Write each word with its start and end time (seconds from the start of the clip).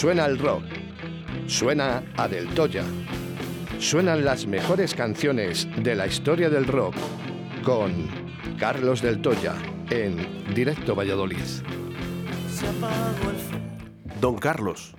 Suena 0.00 0.24
el 0.24 0.38
rock. 0.38 0.62
Suena 1.46 2.02
a 2.16 2.26
Del 2.26 2.48
Toya. 2.54 2.84
Suenan 3.78 4.24
las 4.24 4.46
mejores 4.46 4.94
canciones 4.94 5.68
de 5.76 5.94
la 5.94 6.06
historia 6.06 6.48
del 6.48 6.64
rock 6.64 6.94
con 7.62 8.08
Carlos 8.58 9.02
Del 9.02 9.20
Toya 9.20 9.54
en 9.90 10.54
Directo 10.54 10.94
Valladolid. 10.94 11.44
Don 14.22 14.38
Carlos, 14.38 14.94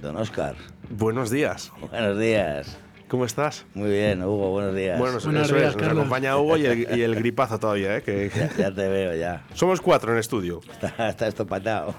Don 0.00 0.16
Oscar, 0.16 0.54
buenos 0.88 1.32
días. 1.32 1.72
buenos 1.90 2.20
días. 2.20 2.78
¿Cómo 3.12 3.26
estás? 3.26 3.66
Muy 3.74 3.90
bien, 3.90 4.22
Hugo, 4.22 4.52
buenos 4.52 4.74
días. 4.74 4.98
Bueno, 4.98 5.18
eso 5.18 5.28
Buenos 5.28 5.50
es, 5.50 5.54
días, 5.54 5.66
nos 5.74 5.76
Carlos. 5.76 5.98
acompaña 5.98 6.38
Hugo 6.38 6.56
y 6.56 6.64
el, 6.64 6.98
y 6.98 7.02
el 7.02 7.14
gripazo 7.14 7.58
todavía, 7.60 7.98
¿eh? 7.98 8.02
Que, 8.02 8.30
ya, 8.34 8.48
ya 8.56 8.74
te 8.74 8.88
veo, 8.88 9.14
ya. 9.14 9.44
somos 9.52 9.82
cuatro 9.82 10.14
en 10.14 10.18
estudio. 10.18 10.62
Está, 10.72 11.08
está 11.10 11.26
esto 11.26 11.46
patado. 11.46 11.94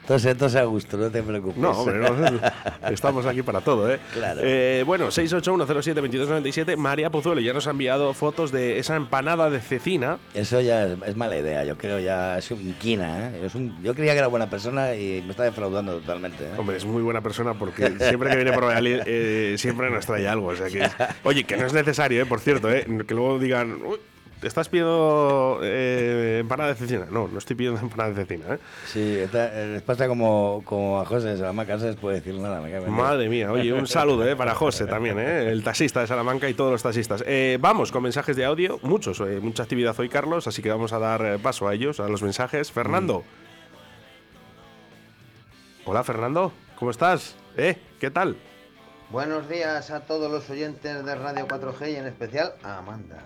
Entonces, 0.00 0.32
entonces 0.32 0.58
a 0.58 0.64
gusto, 0.64 0.96
no 0.96 1.10
te 1.10 1.22
preocupes. 1.22 1.58
No, 1.58 1.72
hombre, 1.72 1.98
no, 1.98 2.40
estamos 2.88 3.26
aquí 3.26 3.42
para 3.42 3.60
todo, 3.60 3.92
¿eh? 3.92 4.00
Claro. 4.14 4.40
Eh, 4.42 4.82
bueno, 4.86 5.08
681072297, 5.08 6.78
María 6.78 7.10
Pozuelo 7.10 7.42
ya 7.42 7.52
nos 7.52 7.66
ha 7.66 7.72
enviado 7.72 8.14
fotos 8.14 8.50
de 8.50 8.78
esa 8.78 8.96
empanada 8.96 9.50
de 9.50 9.60
cecina. 9.60 10.16
Eso 10.32 10.62
ya 10.62 10.86
es, 10.86 10.96
es 11.04 11.16
mala 11.16 11.36
idea, 11.36 11.64
yo 11.64 11.76
creo 11.76 11.98
ya 11.98 12.38
es 12.38 12.50
un 12.50 12.72
quina, 12.80 13.28
¿eh? 13.28 13.42
Es 13.44 13.54
un, 13.54 13.76
yo 13.82 13.94
creía 13.94 14.12
que 14.14 14.20
era 14.20 14.28
buena 14.28 14.48
persona 14.48 14.94
y 14.94 15.20
me 15.20 15.32
está 15.32 15.42
defraudando 15.42 15.98
totalmente. 15.98 16.44
¿eh? 16.44 16.52
Hombre, 16.56 16.78
es 16.78 16.86
muy 16.86 17.02
buena 17.02 17.20
persona 17.20 17.52
porque 17.52 17.92
siempre 17.98 18.30
que 18.30 18.36
viene 18.36 18.54
por 18.54 18.64
Valladolid 18.64 19.00
eh, 19.04 19.54
siempre 19.58 19.90
nos 19.90 19.97
trae 20.06 20.26
algo. 20.28 20.48
O 20.48 20.56
sea 20.56 20.68
que, 20.68 20.88
oye, 21.24 21.44
que 21.44 21.56
no 21.56 21.66
es 21.66 21.72
necesario, 21.72 22.22
¿eh? 22.22 22.26
por 22.26 22.40
cierto, 22.40 22.70
¿eh? 22.70 22.86
que 23.06 23.14
luego 23.14 23.38
digan, 23.38 23.80
"Uy, 23.84 23.96
¿te 24.40 24.46
estás 24.46 24.68
pidiendo 24.68 25.58
eh, 25.62 26.38
empanada 26.40 26.70
de 26.70 26.76
cecina? 26.76 27.06
No, 27.10 27.26
no 27.28 27.38
estoy 27.38 27.56
pidiendo 27.56 27.80
empanada 27.80 28.10
de 28.14 28.24
cecina. 28.24 28.54
¿eh? 28.54 28.58
Sí, 28.86 29.00
eh, 29.02 29.70
les 29.72 29.82
pasa 29.82 30.06
como, 30.06 30.62
como 30.64 31.00
a 31.00 31.04
José 31.04 31.28
de 31.28 31.36
Salamanca, 31.38 31.74
no 31.74 31.80
se 31.80 31.86
les 31.88 31.96
puede 31.96 32.16
decir 32.20 32.34
nada. 32.34 32.60
Me. 32.60 32.78
Madre 32.80 33.28
mía, 33.28 33.50
oye, 33.50 33.72
un 33.72 33.86
saludo 33.86 34.28
¿eh? 34.28 34.36
para 34.36 34.54
José 34.54 34.86
también, 34.86 35.18
¿eh? 35.18 35.50
el 35.50 35.62
taxista 35.64 36.00
de 36.00 36.06
Salamanca 36.06 36.48
y 36.48 36.54
todos 36.54 36.70
los 36.70 36.82
taxistas. 36.82 37.24
Vamos 37.58 37.90
con 37.90 38.02
mensajes 38.02 38.36
de 38.36 38.44
audio, 38.44 38.78
muchos, 38.82 39.20
mucha 39.42 39.64
actividad 39.64 39.98
hoy, 39.98 40.08
Carlos, 40.08 40.46
así 40.46 40.62
que 40.62 40.70
vamos 40.70 40.92
a 40.92 40.98
dar 40.98 41.38
paso 41.40 41.66
a 41.66 41.74
ellos, 41.74 41.98
a 42.00 42.08
los 42.08 42.22
mensajes. 42.22 42.70
Fernando. 42.70 43.24
Hola, 45.84 46.04
Fernando, 46.04 46.52
¿cómo 46.76 46.90
estás? 46.90 47.34
¿Eh? 47.56 47.76
¿Qué 47.98 48.10
tal? 48.10 48.36
Buenos 49.10 49.48
días 49.48 49.90
a 49.90 50.00
todos 50.00 50.30
los 50.30 50.50
oyentes 50.50 51.02
de 51.02 51.14
Radio 51.14 51.48
4G 51.48 51.92
y 51.92 51.96
en 51.96 52.06
especial 52.06 52.52
a 52.62 52.78
Amanda. 52.78 53.16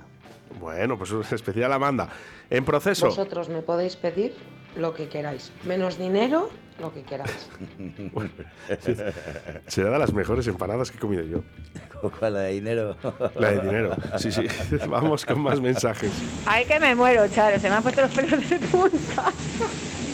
Bueno, 0.60 0.96
pues 0.96 1.10
un 1.10 1.24
especial 1.28 1.72
Amanda. 1.72 2.08
En 2.50 2.64
proceso. 2.64 3.06
Vosotros 3.06 3.48
me 3.48 3.62
podéis 3.62 3.96
pedir 3.96 4.32
lo 4.76 4.94
que 4.94 5.08
queráis. 5.08 5.50
Menos 5.64 5.98
dinero, 5.98 6.50
lo 6.78 6.94
que 6.94 7.02
queráis. 7.02 7.48
Será 9.66 9.90
de 9.90 9.98
las 9.98 10.12
mejores 10.12 10.46
empanadas 10.46 10.92
que 10.92 10.98
he 10.98 11.00
comido 11.00 11.24
yo. 11.24 11.42
¿Cuál 12.16 12.34
la 12.34 12.40
de 12.42 12.52
dinero? 12.52 12.96
La 13.34 13.50
de 13.50 13.60
dinero. 13.60 13.96
Sí, 14.18 14.30
sí. 14.30 14.46
Vamos 14.88 15.26
con 15.26 15.40
más 15.40 15.60
mensajes. 15.60 16.12
Ay, 16.46 16.64
que 16.64 16.78
me 16.78 16.94
muero, 16.94 17.26
Charo. 17.26 17.58
Se 17.58 17.68
me 17.68 17.74
han 17.74 17.82
puesto 17.82 18.02
los 18.02 18.10
pelos 18.12 18.48
de 18.48 18.58
punta. 18.60 19.32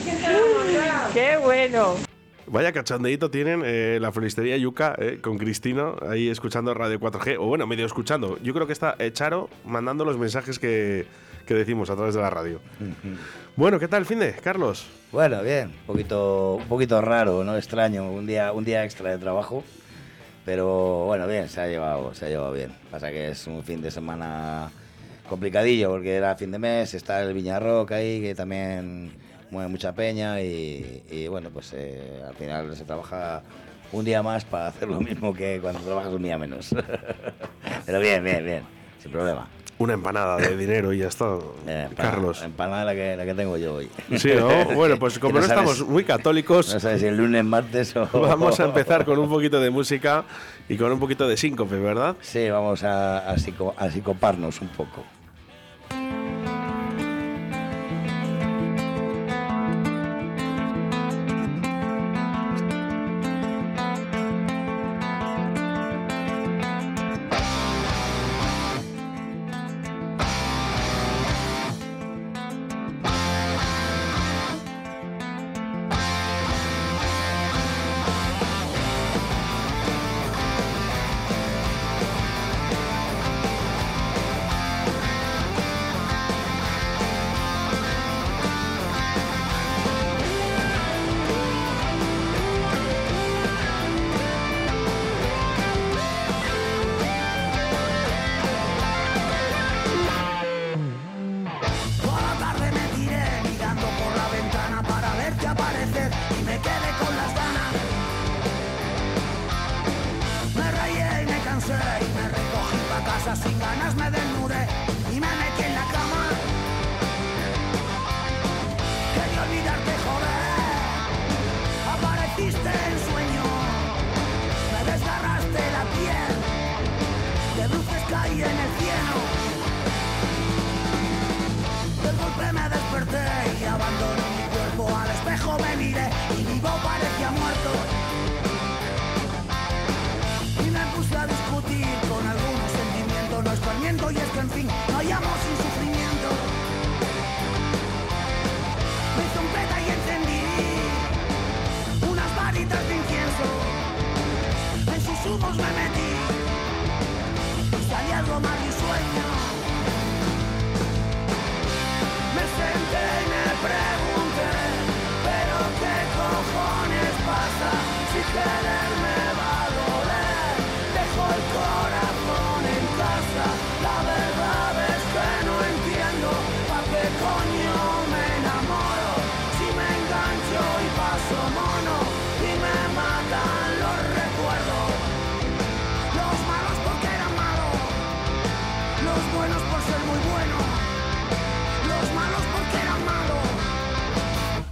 ¡Qué 1.12 1.36
bueno! 1.36 2.08
Vaya 2.50 2.72
cachondeíto 2.72 3.30
tienen 3.30 3.62
eh, 3.64 3.98
la 4.00 4.10
floristería 4.10 4.56
Yuca 4.56 4.94
eh, 4.98 5.18
con 5.20 5.36
Cristino 5.36 5.96
ahí 6.08 6.28
escuchando 6.28 6.72
Radio 6.72 6.98
4G, 6.98 7.36
o 7.38 7.46
bueno, 7.46 7.66
medio 7.66 7.84
escuchando. 7.84 8.38
Yo 8.42 8.54
creo 8.54 8.66
que 8.66 8.72
está 8.72 8.96
eh, 8.98 9.12
Charo 9.12 9.50
mandando 9.64 10.04
los 10.04 10.16
mensajes 10.16 10.58
que, 10.58 11.06
que 11.46 11.54
decimos 11.54 11.91
a 11.91 11.96
través 11.96 12.14
de 12.14 12.22
la 12.22 12.30
radio. 12.30 12.60
bueno, 13.56 13.78
¿qué 13.78 13.87
tal 13.87 14.00
el 14.00 14.06
fin 14.06 14.19
de, 14.19 14.32
Carlos? 14.32 14.87
Bueno, 15.12 15.42
bien, 15.42 15.69
un 15.69 15.87
poquito, 15.87 16.54
un 16.54 16.69
poquito 16.69 17.00
raro, 17.03 17.44
¿no? 17.44 17.56
Extraño, 17.56 18.10
un 18.10 18.26
día, 18.26 18.53
un 18.53 18.64
día 18.64 18.84
extra 18.84 19.10
de 19.10 19.19
trabajo. 19.19 19.62
Pero 20.47 21.04
bueno, 21.04 21.26
bien, 21.26 21.48
se 21.50 21.60
ha 21.60 21.66
llevado, 21.66 22.14
se 22.14 22.25
ha 22.25 22.28
llevado 22.31 22.53
bien. 22.53 22.72
Pasa 22.91 23.10
que 23.10 23.28
es 23.28 23.47
un 23.47 23.62
fin 23.62 23.82
de 23.82 23.91
semana 23.91 24.70
complicadillo 25.28 25.91
porque 25.91 26.14
era 26.14 26.34
fin 26.37 26.50
de 26.50 26.58
mes, 26.58 26.94
está 26.94 27.22
el 27.22 27.34
Viñarrock 27.34 27.92
ahí 27.92 28.22
que 28.22 28.34
también 28.34 29.12
mueve 29.50 29.69
mucha 29.69 29.92
peña 29.94 30.41
y, 30.41 31.03
y, 31.10 31.28
bueno, 31.28 31.50
pues 31.50 31.72
eh, 31.75 32.22
al 32.26 32.34
final 32.34 32.76
se 32.76 32.84
trabaja 32.84 33.42
un 33.92 34.04
día 34.04 34.22
más 34.22 34.44
para 34.44 34.69
hacer 34.69 34.88
lo 34.88 35.00
mismo 35.00 35.32
que 35.32 35.59
cuando 35.60 35.81
trabajas 35.81 36.12
un 36.12 36.22
día 36.22 36.36
menos. 36.38 36.75
Pero 37.87 38.00
bien, 38.00 38.22
bien, 38.22 38.44
bien, 38.44 38.62
sin 39.03 39.10
problema. 39.12 39.48
Una 39.81 39.92
empanada 39.94 40.38
de 40.38 40.56
dinero 40.56 40.92
y 40.92 40.98
ya 40.98 41.06
está. 41.06 41.25
Eh, 41.66 41.87
empanada- 41.88 41.94
Carlos. 42.14 42.42
Empanada 42.42 42.84
la 42.87 42.94
que, 42.94 43.16
la 43.16 43.25
que 43.25 43.32
tengo 43.34 43.56
yo 43.56 43.75
hoy. 43.76 43.88
Sí, 44.16 44.31
¿no? 44.37 44.48
Bueno, 44.75 44.98
pues 44.98 45.19
como 45.20 45.34
no, 45.34 45.41
no 45.41 45.47
sabes- 45.47 45.70
estamos 45.70 45.88
muy 45.88 46.03
católicos, 46.04 46.75
No 46.75 46.81
sabes 46.81 47.00
si 47.00 47.06
el 47.06 47.16
lunes, 47.16 47.44
martes 47.44 47.94
o... 47.97 48.06
vamos 48.20 48.58
a 48.58 48.64
empezar 48.64 49.04
con 49.04 49.19
un 49.20 49.28
poquito 49.31 49.60
de 49.60 49.70
música 49.70 50.25
y 50.69 50.76
con 50.76 50.91
un 50.91 50.98
poquito 50.98 51.28
de 51.28 51.37
síncope, 51.37 51.76
¿verdad? 51.76 52.16
Sí, 52.20 52.50
vamos 52.50 52.82
a, 52.82 53.31
a, 53.31 53.37
psico- 53.38 53.75
a 53.76 53.88
psicoparnos 53.88 54.60
un 54.60 54.69
poco. 54.69 55.04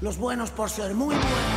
Los 0.07 0.19
buenos 0.19 0.51
por 0.51 0.71
ser 0.71 0.95
muy 0.95 1.17
buenos. 1.17 1.56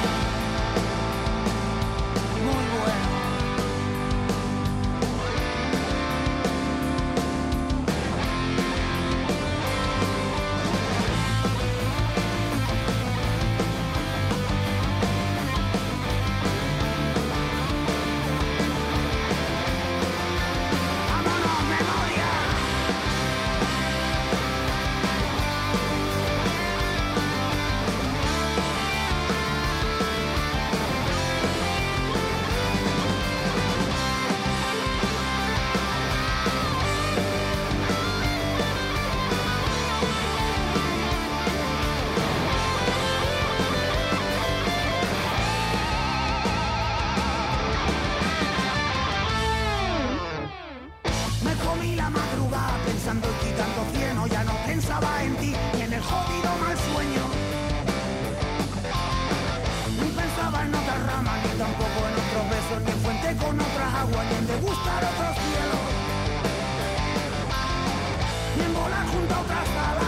Don't 69.47 69.98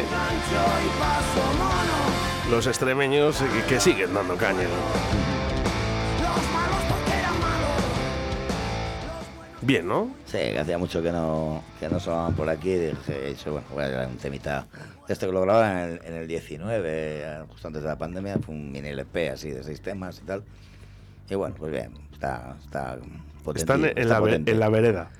engancho 0.00 0.62
y 0.84 1.00
paso 1.00 1.42
mono. 1.58 2.50
Los 2.50 2.66
extremeños 2.66 3.42
que 3.68 3.80
siguen 3.80 4.12
dando 4.14 4.36
caña. 4.36 4.66
Bien, 9.64 9.86
¿no? 9.86 10.10
Sí, 10.26 10.38
hacía 10.58 10.76
mucho 10.76 11.00
que 11.02 11.12
no, 11.12 11.62
que 11.78 11.88
no 11.88 12.00
sonaban 12.00 12.34
por 12.34 12.50
aquí. 12.50 12.74
Dije, 12.74 13.28
dicho, 13.28 13.52
bueno, 13.52 13.66
voy 13.72 13.84
a 13.84 13.88
grabar 13.88 14.08
un 14.08 14.16
temita. 14.16 14.66
Esto 15.08 15.26
que 15.26 15.32
lo 15.32 15.40
grababa 15.42 15.84
en 15.84 15.90
el, 15.90 16.00
en 16.04 16.14
el 16.14 16.26
19, 16.28 16.82
eh, 16.90 17.42
justo 17.48 17.68
antes 17.68 17.82
de 17.82 17.88
la 17.88 17.96
pandemia, 17.96 18.38
fue 18.44 18.54
un 18.56 18.72
mini 18.72 18.88
LP 18.88 19.30
así 19.30 19.50
de 19.50 19.62
seis 19.62 19.80
temas 19.80 20.18
y 20.18 20.26
tal. 20.26 20.42
Y 21.30 21.36
bueno, 21.36 21.54
pues 21.56 21.70
bien, 21.70 21.92
está, 22.12 22.56
está 22.60 22.98
potente. 23.44 23.60
Están 23.72 23.84
en, 23.96 24.08
la, 24.08 24.18
ve- 24.20 24.42
en 24.44 24.58
la 24.60 24.68
vereda. 24.68 25.10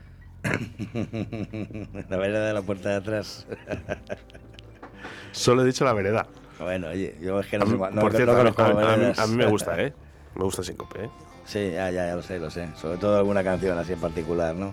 la 2.09 2.17
vereda 2.17 2.47
de 2.49 2.53
la 2.55 2.63
puerta 2.63 2.89
de 2.91 2.95
atrás. 2.97 3.47
Solo 5.33 5.63
he 5.63 5.67
dicho 5.67 5.85
la 5.85 5.93
vereda. 5.93 6.27
bueno, 6.59 6.89
oye, 6.89 7.17
yo 7.21 7.41
es 7.41 7.47
que 7.47 7.57
A 7.57 7.61
no, 7.61 7.67
cua- 7.67 7.91
no, 7.91 8.01
por 8.03 8.13
no 8.13 8.17
cierto, 8.17 8.33
a, 8.35 8.39
conozco 8.39 8.63
a 8.63 8.97
mí- 8.97 9.13
a 9.17 9.27
mí 9.27 9.37
me 9.37 9.47
gusta, 9.47 9.81
¿eh? 9.81 9.93
Me 10.35 10.45
gusta 10.45 10.63
síncope, 10.63 11.05
¿eh? 11.05 11.11
Sí, 11.45 11.71
ya, 11.73 11.91
ya, 11.91 12.07
ya 12.07 12.15
lo 12.17 12.23
sé, 12.23 12.39
lo 12.39 12.51
sé. 12.51 12.69
Sobre 12.77 12.99
todo 12.99 13.19
alguna 13.19 13.43
canción 13.43 13.79
así 13.79 13.93
en 13.93 14.01
particular, 14.01 14.55
¿no? 14.55 14.73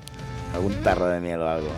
Algún 0.54 0.74
tarro 0.84 1.08
de 1.08 1.20
miel 1.20 1.40
o 1.42 1.50
algo. 1.50 1.70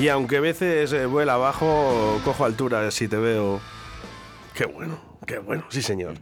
Y 0.00 0.08
aunque 0.08 0.38
a 0.38 0.40
veces 0.40 0.94
eh, 0.94 1.04
vuela 1.04 1.34
abajo, 1.34 2.18
cojo 2.24 2.46
altura 2.46 2.90
si 2.90 3.06
te 3.06 3.18
veo. 3.18 3.60
Qué 4.54 4.64
bueno, 4.64 4.98
qué 5.26 5.38
bueno, 5.38 5.64
sí 5.68 5.82
señor. 5.82 6.14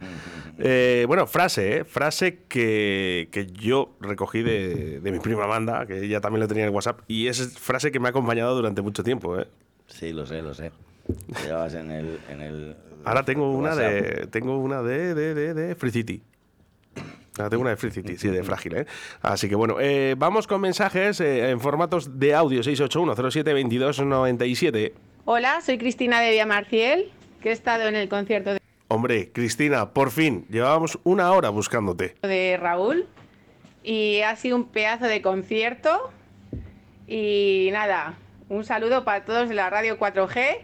Eh, 0.57 1.05
bueno, 1.07 1.27
frase, 1.27 1.77
¿eh? 1.77 1.83
Frase 1.85 2.39
que, 2.49 3.29
que 3.31 3.47
yo 3.47 3.95
recogí 4.01 4.43
de, 4.43 4.99
de 4.99 5.11
mi 5.13 5.19
prima 5.19 5.45
Amanda, 5.45 5.85
que 5.85 6.03
ella 6.03 6.19
también 6.19 6.41
lo 6.41 6.49
tenía 6.49 6.65
en 6.65 6.73
WhatsApp, 6.73 6.99
y 7.07 7.27
es 7.27 7.57
frase 7.57 7.89
que 7.89 8.01
me 8.01 8.07
ha 8.07 8.11
acompañado 8.11 8.53
durante 8.53 8.81
mucho 8.81 9.01
tiempo, 9.01 9.39
¿eh? 9.39 9.47
Sí, 9.87 10.11
lo 10.11 10.25
sé, 10.25 10.41
lo 10.41 10.53
sé. 10.53 10.73
Llevabas 11.45 11.73
en 11.75 11.91
el... 11.91 12.19
En 12.29 12.41
el 12.41 12.75
Ahora 13.05 13.23
tengo 13.23 13.49
una 13.53 13.75
de. 13.77 14.27
Tengo 14.27 14.57
una 14.57 14.83
de, 14.83 15.15
de, 15.15 15.33
de, 15.33 15.53
de 15.53 15.75
Free 15.75 15.91
City. 15.91 16.21
Tengo 17.47 17.61
una 17.61 17.69
de 17.69 17.77
Free 17.77 17.91
City, 17.91 18.17
sí, 18.17 18.27
de 18.27 18.43
frágil, 18.43 18.75
¿eh? 18.75 18.85
Así 19.21 19.47
que 19.47 19.55
bueno, 19.55 19.77
eh, 19.79 20.15
vamos 20.17 20.47
con 20.47 20.59
mensajes 20.59 21.21
eh, 21.21 21.49
en 21.51 21.61
formatos 21.61 22.19
de 22.19 22.33
audio 22.35 22.59
681-07-2297. 22.61 24.91
Hola, 25.25 25.61
soy 25.61 25.77
Cristina 25.77 26.19
de 26.19 26.31
Villamarciel, 26.31 27.11
que 27.41 27.49
he 27.49 27.51
estado 27.53 27.87
en 27.87 27.95
el 27.95 28.09
concierto 28.09 28.53
de- 28.53 28.59
Hombre, 28.89 29.31
Cristina, 29.31 29.93
por 29.93 30.11
fin, 30.11 30.45
llevábamos 30.49 30.99
una 31.03 31.31
hora 31.31 31.49
buscándote. 31.49 32.15
de 32.23 32.57
Raúl 32.59 33.05
y 33.83 34.19
ha 34.21 34.35
sido 34.35 34.57
un 34.57 34.65
pedazo 34.65 35.05
de 35.05 35.21
concierto. 35.21 36.11
Y 37.07 37.69
nada, 37.71 38.15
un 38.49 38.65
saludo 38.65 39.05
para 39.05 39.23
todos 39.25 39.47
de 39.49 39.55
la 39.55 39.69
radio 39.69 39.97
4G, 39.97 40.57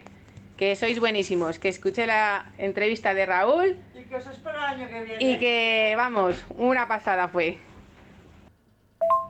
que 0.58 0.76
sois 0.76 1.00
buenísimos, 1.00 1.60
que 1.60 1.70
escuché 1.70 2.06
la 2.08 2.52
entrevista 2.58 3.14
de 3.14 3.26
Raúl 3.26 3.78
Y 4.06 4.10
que 4.10 4.16
os 4.16 4.28
espero 4.28 4.58
el 4.58 4.64
año 4.64 4.88
que 4.88 5.04
viene. 5.04 5.24
y 5.24 5.40
que, 5.40 5.94
vamos, 5.98 6.44
una 6.50 6.88
pasada 6.88 7.28
fue. 7.28 7.58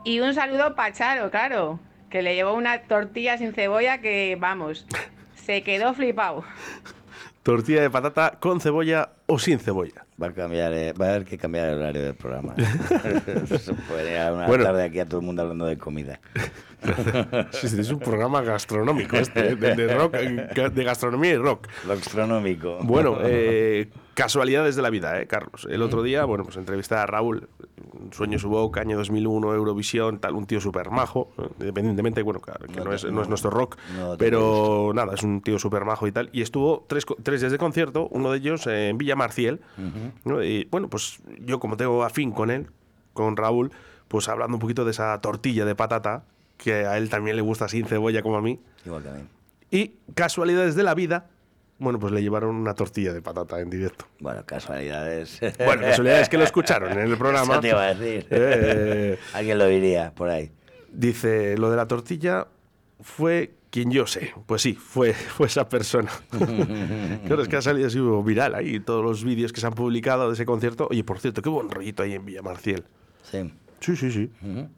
Y 0.03 0.19
un 0.19 0.33
saludo 0.33 0.75
para 0.75 0.93
Charo, 0.93 1.31
claro, 1.31 1.79
que 2.09 2.21
le 2.21 2.35
llevó 2.35 2.53
una 2.53 2.81
tortilla 2.83 3.37
sin 3.37 3.53
cebolla 3.53 3.99
que, 3.99 4.37
vamos, 4.39 4.85
se 5.35 5.63
quedó 5.63 5.93
flipado. 5.93 6.43
Tortilla 7.43 7.81
de 7.81 7.89
patata 7.89 8.37
con 8.39 8.59
cebolla 8.59 9.11
o 9.27 9.39
sin 9.39 9.59
cebolla. 9.59 10.05
Va 10.21 10.27
a, 10.27 10.33
cambiar, 10.33 10.73
eh, 10.73 10.93
va 10.93 11.07
a 11.07 11.09
haber 11.09 11.25
que 11.25 11.37
cambiar 11.37 11.69
el 11.69 11.79
horario 11.79 12.03
del 12.03 12.15
programa. 12.15 12.55
Se 13.59 13.73
puede 13.73 14.13
ir 14.13 14.17
a 14.17 14.33
una 14.33 14.47
Bueno. 14.47 14.63
tarde 14.63 14.83
aquí 14.83 14.99
a 14.99 15.05
todo 15.05 15.19
el 15.19 15.25
mundo 15.25 15.41
hablando 15.41 15.65
de 15.65 15.77
comida. 15.77 16.19
Sí, 17.51 17.67
sí, 17.67 17.81
es 17.81 17.89
un 17.89 17.97
programa 17.97 18.43
gastronómico 18.43 19.17
este, 19.17 19.55
de, 19.55 19.75
de 19.75 19.95
rock, 19.95 20.13
de 20.13 20.83
gastronomía 20.83 21.31
y 21.31 21.37
rock. 21.37 21.67
Lo 21.87 21.93
astronómico. 21.93 22.77
Bueno, 22.83 23.17
eh, 23.23 23.89
casualidades 24.15 24.75
de 24.75 24.81
la 24.81 24.89
vida, 24.89 25.21
¿eh, 25.21 25.27
Carlos? 25.27 25.67
El 25.69 25.81
otro 25.83 26.01
día, 26.01 26.25
bueno, 26.25 26.43
pues 26.43 26.57
entrevisté 26.57 26.95
a 26.95 27.05
Raúl, 27.05 27.47
Sueño 28.11 28.39
su 28.39 28.49
boca, 28.49 28.81
año 28.81 28.97
2001, 28.97 29.53
Eurovisión, 29.53 30.19
tal, 30.19 30.33
un 30.35 30.45
tío 30.47 30.59
súper 30.61 30.89
majo, 30.89 31.31
independientemente, 31.59 32.21
bueno, 32.23 32.39
claro, 32.39 32.65
que 32.67 32.79
No 32.81 32.93
es, 32.93 33.03
no 33.03 33.11
no- 33.11 33.21
es 33.21 33.29
nuestro 33.29 33.49
rock, 33.51 33.77
no 33.95 34.15
pero 34.17 34.91
nada, 34.95 35.13
es 35.13 35.21
un 35.23 35.41
tío 35.41 35.59
súper 35.59 35.85
majo 35.85 36.07
y 36.07 36.11
tal. 36.11 36.29
Y 36.33 36.41
estuvo 36.41 36.85
tres, 36.87 37.05
tres 37.23 37.41
días 37.41 37.51
de 37.51 37.57
concierto, 37.57 38.07
uno 38.09 38.31
de 38.31 38.37
ellos 38.39 38.65
en 38.67 38.97
Villa 38.97 39.15
Marciel. 39.15 39.59
Y 40.43 40.65
bueno, 40.65 40.89
pues 40.89 41.19
yo 41.41 41.59
como 41.59 41.77
tengo 41.77 42.03
afín 42.03 42.31
con 42.31 42.49
él, 42.51 42.67
con 43.13 43.35
Raúl, 43.37 43.71
pues 44.07 44.29
hablando 44.29 44.55
un 44.55 44.59
poquito 44.61 44.85
de 44.85 44.91
esa 44.91 45.19
tortilla 45.21 45.65
de 45.65 45.75
patata, 45.75 46.23
que 46.57 46.85
a 46.85 46.97
él 46.97 47.09
también 47.09 47.35
le 47.35 47.41
gusta 47.41 47.67
sin 47.67 47.85
cebolla 47.85 48.21
como 48.21 48.37
a 48.37 48.41
mí. 48.41 48.59
Igual 48.85 49.03
que 49.03 49.09
a 49.09 49.13
mí. 49.13 49.21
Y 49.71 49.95
casualidades 50.13 50.75
de 50.75 50.83
la 50.83 50.93
vida, 50.93 51.27
bueno, 51.77 51.99
pues 51.99 52.13
le 52.13 52.21
llevaron 52.21 52.55
una 52.55 52.73
tortilla 52.73 53.11
de 53.13 53.21
patata 53.21 53.59
en 53.59 53.69
directo. 53.69 54.05
Bueno, 54.19 54.45
casualidades. 54.45 55.39
Bueno, 55.63 55.81
casualidades 55.81 56.29
que 56.29 56.37
lo 56.37 56.43
escucharon 56.43 56.91
en 56.93 56.99
el 57.11 57.17
programa. 57.17 57.53
Eso 57.53 57.61
te 57.61 57.67
iba 57.69 57.83
a 57.83 57.93
decir. 57.93 58.27
Eh, 58.31 59.17
Alguien 59.33 59.57
lo 59.57 59.67
diría 59.67 60.13
por 60.15 60.29
ahí. 60.29 60.51
dice, 60.91 61.57
lo 61.57 61.69
de 61.69 61.77
la 61.77 61.87
tortilla 61.87 62.47
fue 63.01 63.55
quien 63.69 63.91
yo 63.91 64.07
sé. 64.07 64.33
Pues 64.45 64.61
sí, 64.61 64.73
fue, 64.73 65.13
fue 65.13 65.47
esa 65.47 65.67
persona. 65.67 66.09
claro, 67.25 67.41
es 67.41 67.47
que 67.49 67.57
ha 67.57 67.61
salido 67.61 67.87
así 67.87 67.99
viral 68.23 68.55
ahí 68.55 68.79
todos 68.79 69.03
los 69.03 69.23
vídeos 69.25 69.51
que 69.51 69.59
se 69.59 69.67
han 69.67 69.73
publicado 69.73 70.27
de 70.29 70.33
ese 70.35 70.45
concierto. 70.45 70.87
Oye, 70.89 71.03
por 71.03 71.19
cierto, 71.19 71.41
qué 71.41 71.49
buen 71.49 71.69
rollito 71.69 72.03
ahí 72.03 72.13
en 72.13 72.25
Villamarciel. 72.25 72.85
Sí. 73.23 73.53
Sí, 73.81 73.95
sí, 73.97 74.11
sí. 74.11 74.31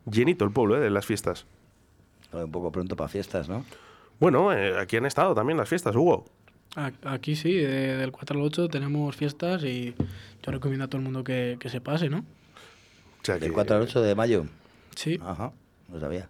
Llenito 0.09 0.43
el 0.45 0.51
pueblo, 0.51 0.77
¿eh? 0.77 0.79
De 0.79 0.89
las 0.89 1.05
fiestas. 1.05 1.45
Un 2.33 2.51
poco 2.51 2.71
pronto 2.71 2.95
para 2.95 3.07
fiestas, 3.07 3.47
¿no? 3.47 3.63
Bueno, 4.19 4.51
eh, 4.51 4.77
aquí 4.79 4.97
han 4.97 5.05
estado 5.05 5.35
también 5.35 5.57
las 5.57 5.69
fiestas, 5.69 5.95
Hugo. 5.95 6.25
A- 6.77 6.91
Aquí 7.13 7.35
sí, 7.35 7.53
de- 7.53 7.97
del 7.97 8.11
4 8.11 8.39
al 8.39 8.45
8 8.45 8.67
tenemos 8.69 9.15
fiestas 9.15 9.63
y 9.63 9.93
yo 10.43 10.51
recomiendo 10.51 10.85
a 10.85 10.87
todo 10.87 10.99
el 10.99 11.03
mundo 11.03 11.23
que, 11.23 11.57
que 11.59 11.69
se 11.69 11.81
pase, 11.81 12.09
¿no? 12.09 12.19
O 12.19 13.25
sea, 13.25 13.35
Del 13.39 13.49
que- 13.49 13.53
4 13.53 13.75
al 13.75 13.81
8 13.81 14.01
de 14.01 14.13
mayo. 14.15 14.45
Sí. 14.95 15.19
Ajá, 15.21 15.51
no 15.89 15.99
sabía. 15.99 16.29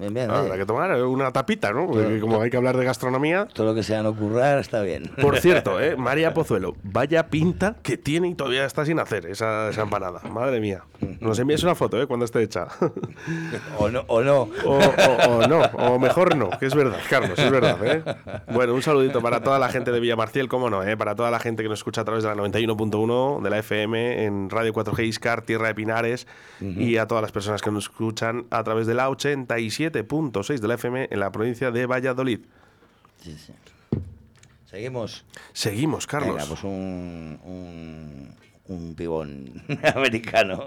Bien, 0.00 0.12
bien. 0.14 0.30
Ah, 0.30 0.40
habrá 0.40 0.56
que 0.56 0.66
tomar 0.66 0.90
una 1.04 1.30
tapita, 1.30 1.72
¿no? 1.72 1.86
Porque 1.86 2.18
como 2.20 2.40
hay 2.40 2.50
que 2.50 2.56
hablar 2.56 2.76
de 2.76 2.84
gastronomía. 2.84 3.46
Todo 3.52 3.66
lo 3.68 3.74
que 3.74 3.82
sea 3.82 4.02
no 4.02 4.14
currar 4.16 4.58
está 4.58 4.82
bien. 4.82 5.10
Por 5.20 5.38
cierto, 5.40 5.80
¿eh? 5.80 5.94
María 5.96 6.32
Pozuelo, 6.34 6.74
vaya 6.82 7.28
pinta 7.28 7.76
que 7.82 7.96
tiene 7.96 8.28
y 8.28 8.34
todavía 8.34 8.64
está 8.64 8.84
sin 8.84 8.98
hacer 8.98 9.26
esa, 9.26 9.68
esa 9.68 9.82
empanada. 9.82 10.20
Madre 10.30 10.58
mía. 10.60 10.82
Nos 11.20 11.38
envíes 11.38 11.62
una 11.62 11.74
foto, 11.74 12.00
¿eh? 12.00 12.06
Cuando 12.06 12.24
esté 12.24 12.42
hecha. 12.42 12.66
o 13.78 13.88
no, 13.90 14.04
o 14.06 14.22
no. 14.22 14.48
O, 14.64 14.78
o- 14.78 15.36
o 15.38 15.46
no, 15.46 15.60
o 15.60 15.98
mejor 15.98 16.36
no, 16.36 16.50
que 16.58 16.66
es 16.66 16.74
verdad, 16.74 16.98
Carlos, 17.08 17.38
es 17.38 17.50
verdad, 17.50 17.78
¿eh? 17.84 18.02
Bueno, 18.52 18.74
un 18.74 18.82
saludito 18.82 19.20
para 19.20 19.42
toda 19.42 19.58
la 19.58 19.68
gente 19.68 19.92
de 19.92 20.00
Villamarciel, 20.00 20.48
cómo 20.48 20.70
no, 20.70 20.82
¿eh? 20.82 20.96
Para 20.96 21.14
toda 21.14 21.30
la 21.30 21.38
gente 21.40 21.62
que 21.62 21.68
nos 21.68 21.80
escucha 21.80 22.00
a 22.00 22.04
través 22.04 22.22
de 22.24 22.28
la 22.34 22.36
91.1 22.42 23.42
de 23.42 23.50
la 23.50 23.58
FM 23.58 24.24
en 24.24 24.50
Radio 24.50 24.72
4G 24.72 25.04
Iscar, 25.06 25.42
Tierra 25.42 25.68
de 25.68 25.74
Pinares, 25.74 26.26
y 26.60 26.96
a 26.96 27.06
todas 27.06 27.22
las 27.22 27.32
personas 27.32 27.62
que 27.62 27.70
nos 27.70 27.84
escuchan 27.84 28.46
a 28.50 28.62
través 28.64 28.86
de 28.86 28.94
la 28.94 29.08
87.6 29.92 30.58
de 30.58 30.68
la 30.68 30.74
FM 30.74 31.08
en 31.10 31.20
la 31.20 31.30
provincia 31.30 31.70
de 31.70 31.86
Valladolid. 31.86 32.40
Sí, 33.22 33.36
sí. 33.36 33.52
Seguimos. 34.66 35.24
Seguimos, 35.52 36.06
Carlos. 36.06 36.34
Venga, 36.36 36.46
pues 36.48 36.62
un, 36.64 37.38
un, 37.44 38.34
un 38.66 38.94
pibón 38.94 39.62
americano. 39.94 40.64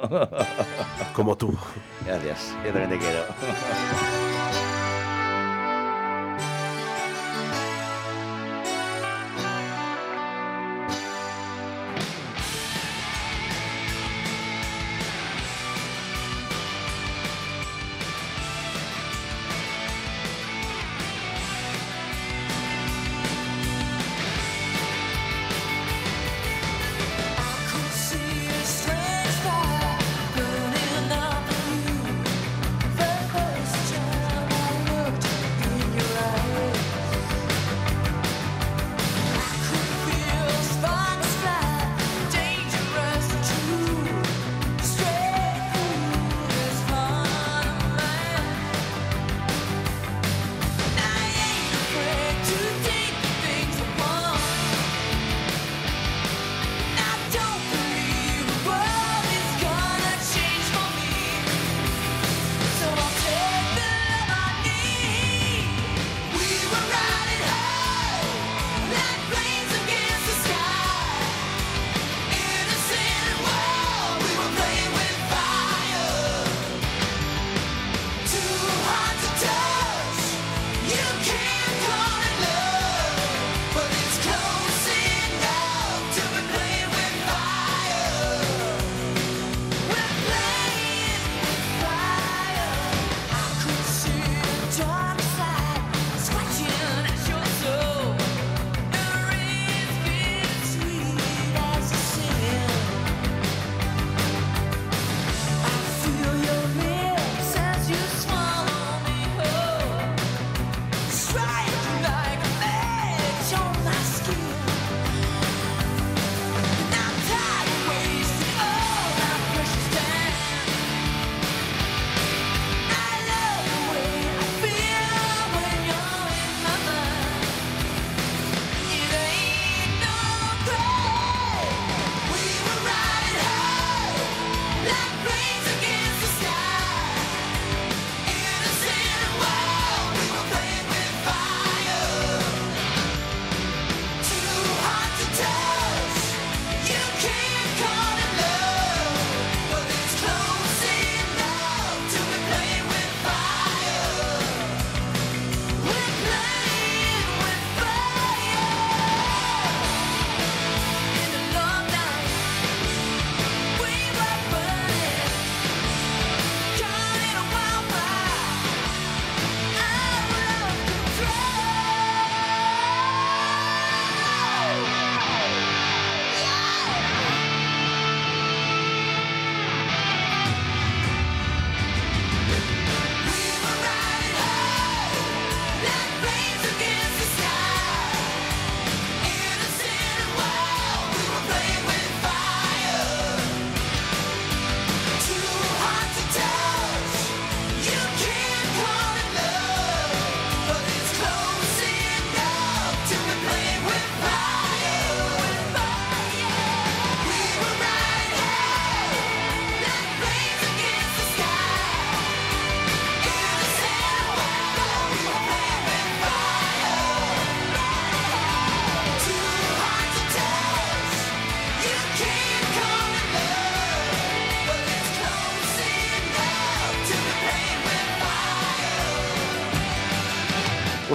Como 1.14 1.38
tú. 1.38 1.58
Gracias, 2.06 2.54
yo 2.66 2.72
también 2.74 2.90
te 2.90 2.98
quiero. 2.98 3.24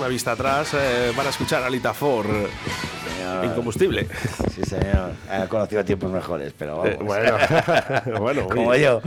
Una 0.09 0.15
vista 0.15 0.33
atrás 0.33 0.73
eh, 0.73 1.13
van 1.15 1.27
a 1.27 1.29
escuchar 1.29 1.63
a 1.63 1.69
Lita 1.69 1.93
Ford. 1.93 2.27
Señor. 2.27 3.45
Incombustible. 3.45 4.09
Sí, 4.55 4.63
señor. 4.63 5.13
He 5.31 5.47
conocido 5.49 5.85
tiempos 5.85 6.11
mejores, 6.11 6.55
pero 6.57 6.79
vamos. 6.79 6.95
Eh, 6.95 6.99
bueno. 8.17 8.49
Como 8.49 8.75
yo. 8.75 9.03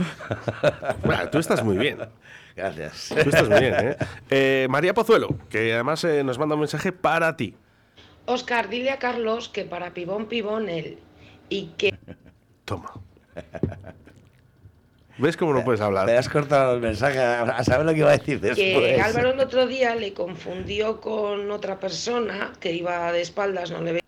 Bueno, 1.02 1.28
tú 1.28 1.38
estás 1.38 1.64
muy 1.64 1.76
bien. 1.76 1.98
Gracias. 2.54 3.08
Tú 3.08 3.30
estás 3.30 3.48
muy 3.48 3.58
bien, 3.58 3.74
¿eh? 3.80 3.96
Eh, 4.30 4.66
María 4.70 4.94
Pozuelo, 4.94 5.36
que 5.50 5.74
además 5.74 6.04
eh, 6.04 6.22
nos 6.22 6.38
manda 6.38 6.54
un 6.54 6.60
mensaje 6.60 6.92
para 6.92 7.36
ti. 7.36 7.56
Oscar, 8.26 8.68
dile 8.68 8.92
a 8.92 9.00
Carlos 9.00 9.48
que 9.48 9.64
para 9.64 9.94
pibón 9.94 10.26
pibón 10.26 10.68
él. 10.68 11.00
Y 11.48 11.72
que 11.76 11.98
Toma. 12.64 12.92
¿Ves 15.18 15.36
cómo 15.36 15.52
no 15.52 15.62
puedes 15.62 15.80
hablar? 15.80 16.06
Me 16.06 16.16
has 16.16 16.28
cortado 16.28 16.74
el 16.74 16.80
mensaje 16.80 17.18
a 17.18 17.62
saber 17.64 17.84
lo 17.84 17.92
que 17.92 17.98
iba 17.98 18.10
a 18.10 18.16
decir 18.16 18.40
después. 18.40 18.94
que 18.94 19.00
Álvaro 19.00 19.30
el 19.30 19.40
otro 19.40 19.66
día 19.66 19.94
le 19.94 20.14
confundió 20.14 21.00
con 21.00 21.50
otra 21.50 21.78
persona 21.78 22.52
que 22.60 22.72
iba 22.72 23.12
de 23.12 23.20
espaldas, 23.20 23.70
no 23.70 23.80
le 23.80 24.00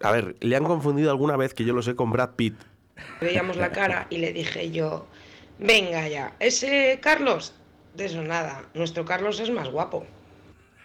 A 0.00 0.10
ver, 0.10 0.36
le 0.40 0.56
han 0.56 0.64
confundido 0.64 1.10
alguna 1.10 1.36
vez 1.36 1.54
que 1.54 1.64
yo 1.64 1.72
lo 1.72 1.82
sé 1.82 1.94
con 1.94 2.10
Brad 2.10 2.30
Pitt. 2.30 2.54
veíamos 3.20 3.56
la 3.56 3.70
cara 3.70 4.06
y 4.10 4.18
le 4.18 4.32
dije 4.32 4.70
yo, 4.70 5.06
venga 5.58 6.08
ya, 6.08 6.34
ese 6.40 6.98
Carlos, 7.00 7.54
de 7.94 8.06
eso 8.06 8.22
nada, 8.22 8.64
nuestro 8.74 9.04
Carlos 9.04 9.38
es 9.40 9.50
más 9.50 9.68
guapo. 9.70 10.04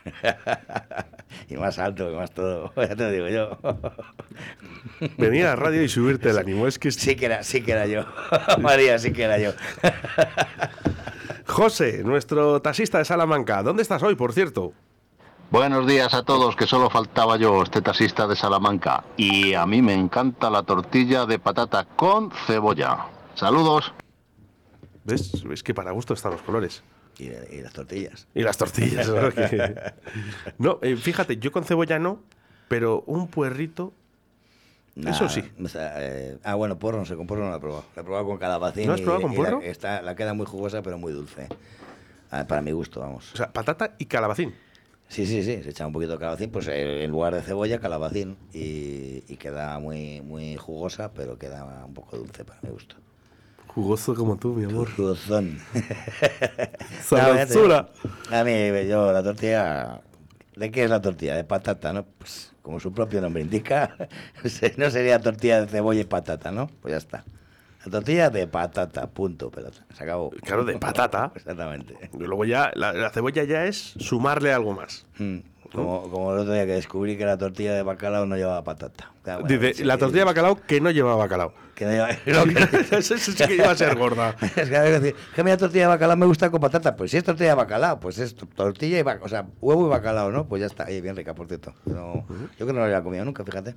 y 1.50 1.58
más 1.58 1.80
alto, 1.80 2.12
y 2.12 2.16
más 2.16 2.32
todo. 2.32 2.72
Ya 2.78 2.96
te 2.96 3.04
lo 3.04 3.12
digo 3.12 3.28
yo. 3.30 3.60
Venir 5.18 5.46
a 5.46 5.50
la 5.50 5.56
radio 5.56 5.84
y 5.84 5.90
subirte 5.90 6.30
el 6.30 6.38
ánimo. 6.38 6.68
Es 6.68 6.80
que 6.80 6.92
Sí 6.92 7.16
que 7.16 7.26
era, 7.26 7.44
sí 7.44 7.62
que 7.62 7.72
era 7.72 7.86
yo. 7.88 8.06
María, 8.60 8.98
sí 9.00 9.12
que 9.12 9.24
era 9.24 9.38
yo. 9.38 9.52
José, 11.48 12.04
nuestro 12.04 12.62
taxista 12.62 12.98
de 12.98 13.06
Salamanca. 13.06 13.64
¿Dónde 13.64 13.84
estás 13.84 14.04
hoy, 14.04 14.16
por 14.16 14.34
cierto? 14.34 14.74
Buenos 15.52 15.86
días 15.88 16.14
a 16.14 16.24
todos, 16.24 16.56
que 16.56 16.66
solo 16.66 16.90
faltaba 16.90 17.38
yo, 17.38 17.64
este 17.64 17.82
taxista 17.82 18.28
de 18.28 18.36
Salamanca. 18.36 19.04
Y 19.16 19.54
a 19.54 19.66
mí 19.66 19.82
me 19.82 19.94
encanta 19.94 20.50
la 20.50 20.64
tortilla 20.64 21.26
de 21.26 21.40
patata 21.40 21.86
con 21.96 22.32
cebolla. 22.48 23.08
Saludos. 23.36 23.94
¿Ves? 25.04 25.46
Es 25.52 25.64
que 25.64 25.74
para 25.74 25.92
gusto 25.92 26.14
están 26.16 26.32
los 26.32 26.42
colores. 26.42 26.84
Y, 27.18 27.26
y 27.56 27.62
las 27.62 27.74
tortillas. 27.74 28.28
Y 28.34 28.42
las 28.44 28.58
tortillas. 28.58 29.08
¿no? 30.58 30.80
Eh, 30.82 30.96
fíjate, 30.98 31.38
yo 31.38 31.52
con 31.52 31.64
cebolla 31.64 31.98
no, 32.00 32.22
pero 32.68 33.04
un 33.08 33.28
puerrito. 33.28 33.94
Eso 34.96 35.28
sí. 35.28 35.44
o 35.62 35.68
sea, 35.68 35.94
eh, 35.98 36.38
ah, 36.44 36.56
bueno, 36.56 36.80
porro 36.80 36.98
no 37.00 37.06
sé, 37.06 37.16
con 37.18 37.28
porro 37.28 37.44
no 37.44 37.50
lo 37.52 37.58
he 37.58 37.60
probado. 37.60 37.84
Lo 37.96 38.02
he 38.02 38.06
probado 38.06 38.26
con 38.26 38.38
calabacín. 38.38 38.88
¿No 38.88 38.94
has 38.94 39.02
y- 39.02 39.04
probado 39.04 39.24
con 39.24 39.34
y 39.34 39.38
la- 39.38 39.44
porro? 39.44 39.62
está, 39.62 40.02
la 40.02 40.16
queda 40.16 40.34
muy 40.34 40.46
jugosa, 40.46 40.82
pero 40.82 40.98
muy 40.98 41.12
dulce. 41.12 41.48
Ah, 42.32 42.46
para 42.48 42.62
mi 42.62 42.72
gusto, 42.72 43.02
vamos. 43.02 43.34
O 43.34 43.38
sea, 43.38 43.52
patata 43.52 43.96
y 43.98 44.06
calabacín. 44.06 44.54
Sí, 45.08 45.26
sí, 45.28 45.44
sí, 45.44 45.62
se 45.62 45.70
echa 45.70 45.86
un 45.86 45.94
poquito 45.94 46.14
de 46.14 46.18
calabacín, 46.18 46.50
pues 46.50 46.68
eh, 46.68 47.04
en 47.04 47.12
lugar 47.12 47.36
de 47.36 47.42
cebolla, 47.42 47.80
calabacín. 47.80 48.38
Y, 48.54 49.24
y 49.28 49.38
queda 49.38 49.78
muy, 49.80 50.22
muy 50.22 50.56
jugosa, 50.56 51.12
pero 51.14 51.38
queda 51.38 51.84
un 51.86 51.94
poco 51.94 52.18
dulce 52.18 52.44
para 52.46 52.60
mi 52.64 52.70
gusto. 52.70 52.96
Jugoso 53.76 54.16
como 54.16 54.38
tú, 54.38 54.54
mi 54.54 54.64
amor. 54.64 54.90
Jugosón. 54.96 55.60
Sabrosura. 57.04 57.90
A 58.32 58.44
mí, 58.46 58.54
yo, 58.88 59.12
la 59.12 59.22
tortilla. 59.22 60.02
¿De 60.56 60.72
qué 60.72 60.86
es 60.86 60.90
la 60.90 61.02
tortilla? 61.02 61.36
De 61.36 61.44
patata, 61.44 61.92
¿no? 61.92 62.06
Pues 62.06 62.54
como 62.62 62.80
su 62.80 62.94
propio 62.94 63.20
nombre 63.20 63.42
indica, 63.42 63.98
no 64.78 64.90
sería 64.90 65.20
tortilla 65.20 65.60
de 65.60 65.68
cebolla 65.68 66.00
y 66.00 66.06
patata, 66.06 66.52
¿no? 66.52 66.68
Pues 66.82 66.94
ya 66.94 66.98
está. 66.98 67.26
La 67.84 67.92
tortilla 67.92 68.30
de 68.30 68.48
patata, 68.48 69.08
punto, 69.08 69.52
pelota. 69.52 69.86
Se 69.94 70.06
acabó. 70.06 70.30
Claro, 70.30 70.64
de 70.64 70.78
patata. 70.80 71.34
Exactamente. 71.36 71.98
Y 72.14 72.24
luego 72.24 72.46
ya, 72.46 72.72
la, 72.76 72.94
la 72.94 73.10
cebolla 73.10 73.44
ya 73.44 73.66
es 73.66 73.94
sumarle 74.00 74.54
algo 74.54 74.74
más. 74.74 75.06
Mm, 75.20 75.40
Como, 75.74 76.10
como 76.10 76.34
el 76.34 76.40
otro 76.40 76.54
día 76.54 76.66
que 76.66 76.74
descubrí 76.74 77.18
que 77.18 77.26
la 77.26 77.38
tortilla 77.38 77.74
de 77.74 77.84
bacalao 77.84 78.26
no 78.26 78.36
llevaba 78.38 78.64
patata. 78.64 79.12
Ah, 79.26 79.38
bueno, 79.40 79.48
Dice, 79.48 79.74
sí, 79.74 79.84
la 79.84 79.98
tortilla 79.98 80.22
de 80.22 80.26
bacalao 80.26 80.56
que 80.66 80.80
no 80.80 80.92
lleva 80.92 81.16
bacalao. 81.18 81.54
Que 81.74 81.86
no 81.86 81.92
lleva- 81.92 82.10
no, 82.28 82.46
que- 82.46 82.96
Eso 82.98 83.18
sí 83.18 83.34
que 83.36 83.56
iba 83.56 83.72
a 83.72 83.76
ser 83.76 83.96
gorda. 83.98 84.36
Es 84.56 84.70
que, 84.70 84.78
a 84.78 84.84
decir, 84.84 85.16
que 85.36 85.44
tortilla 85.58 85.84
de 85.84 85.88
bacalao 85.88 86.16
me 86.18 86.26
gusta 86.26 86.50
con 86.50 86.62
patata. 86.62 86.96
Pues 86.96 87.12
si 87.12 87.18
es 87.18 87.24
tortilla 87.24 87.50
de 87.50 87.56
bacalao, 87.56 88.00
pues 88.00 88.18
es 88.20 88.36
to- 88.36 88.46
tortilla 88.48 89.00
y 89.00 89.02
bacalao. 89.04 89.26
O 89.26 89.30
sea, 89.30 89.46
huevo 89.62 89.88
y 89.88 89.90
bacalao, 89.90 90.32
¿no? 90.32 90.46
Pues 90.48 90.62
ya 90.62 90.68
está. 90.68 90.86
Ahí, 90.86 91.02
bien 91.02 91.16
rica, 91.16 91.34
por 91.34 91.48
cierto. 91.48 91.74
No- 91.86 92.26
Yo 92.58 92.66
que 92.66 92.74
no 92.74 92.80
la 92.80 92.86
había 92.86 93.02
comido 93.04 93.26
nunca, 93.26 93.44
fíjate. 93.44 93.76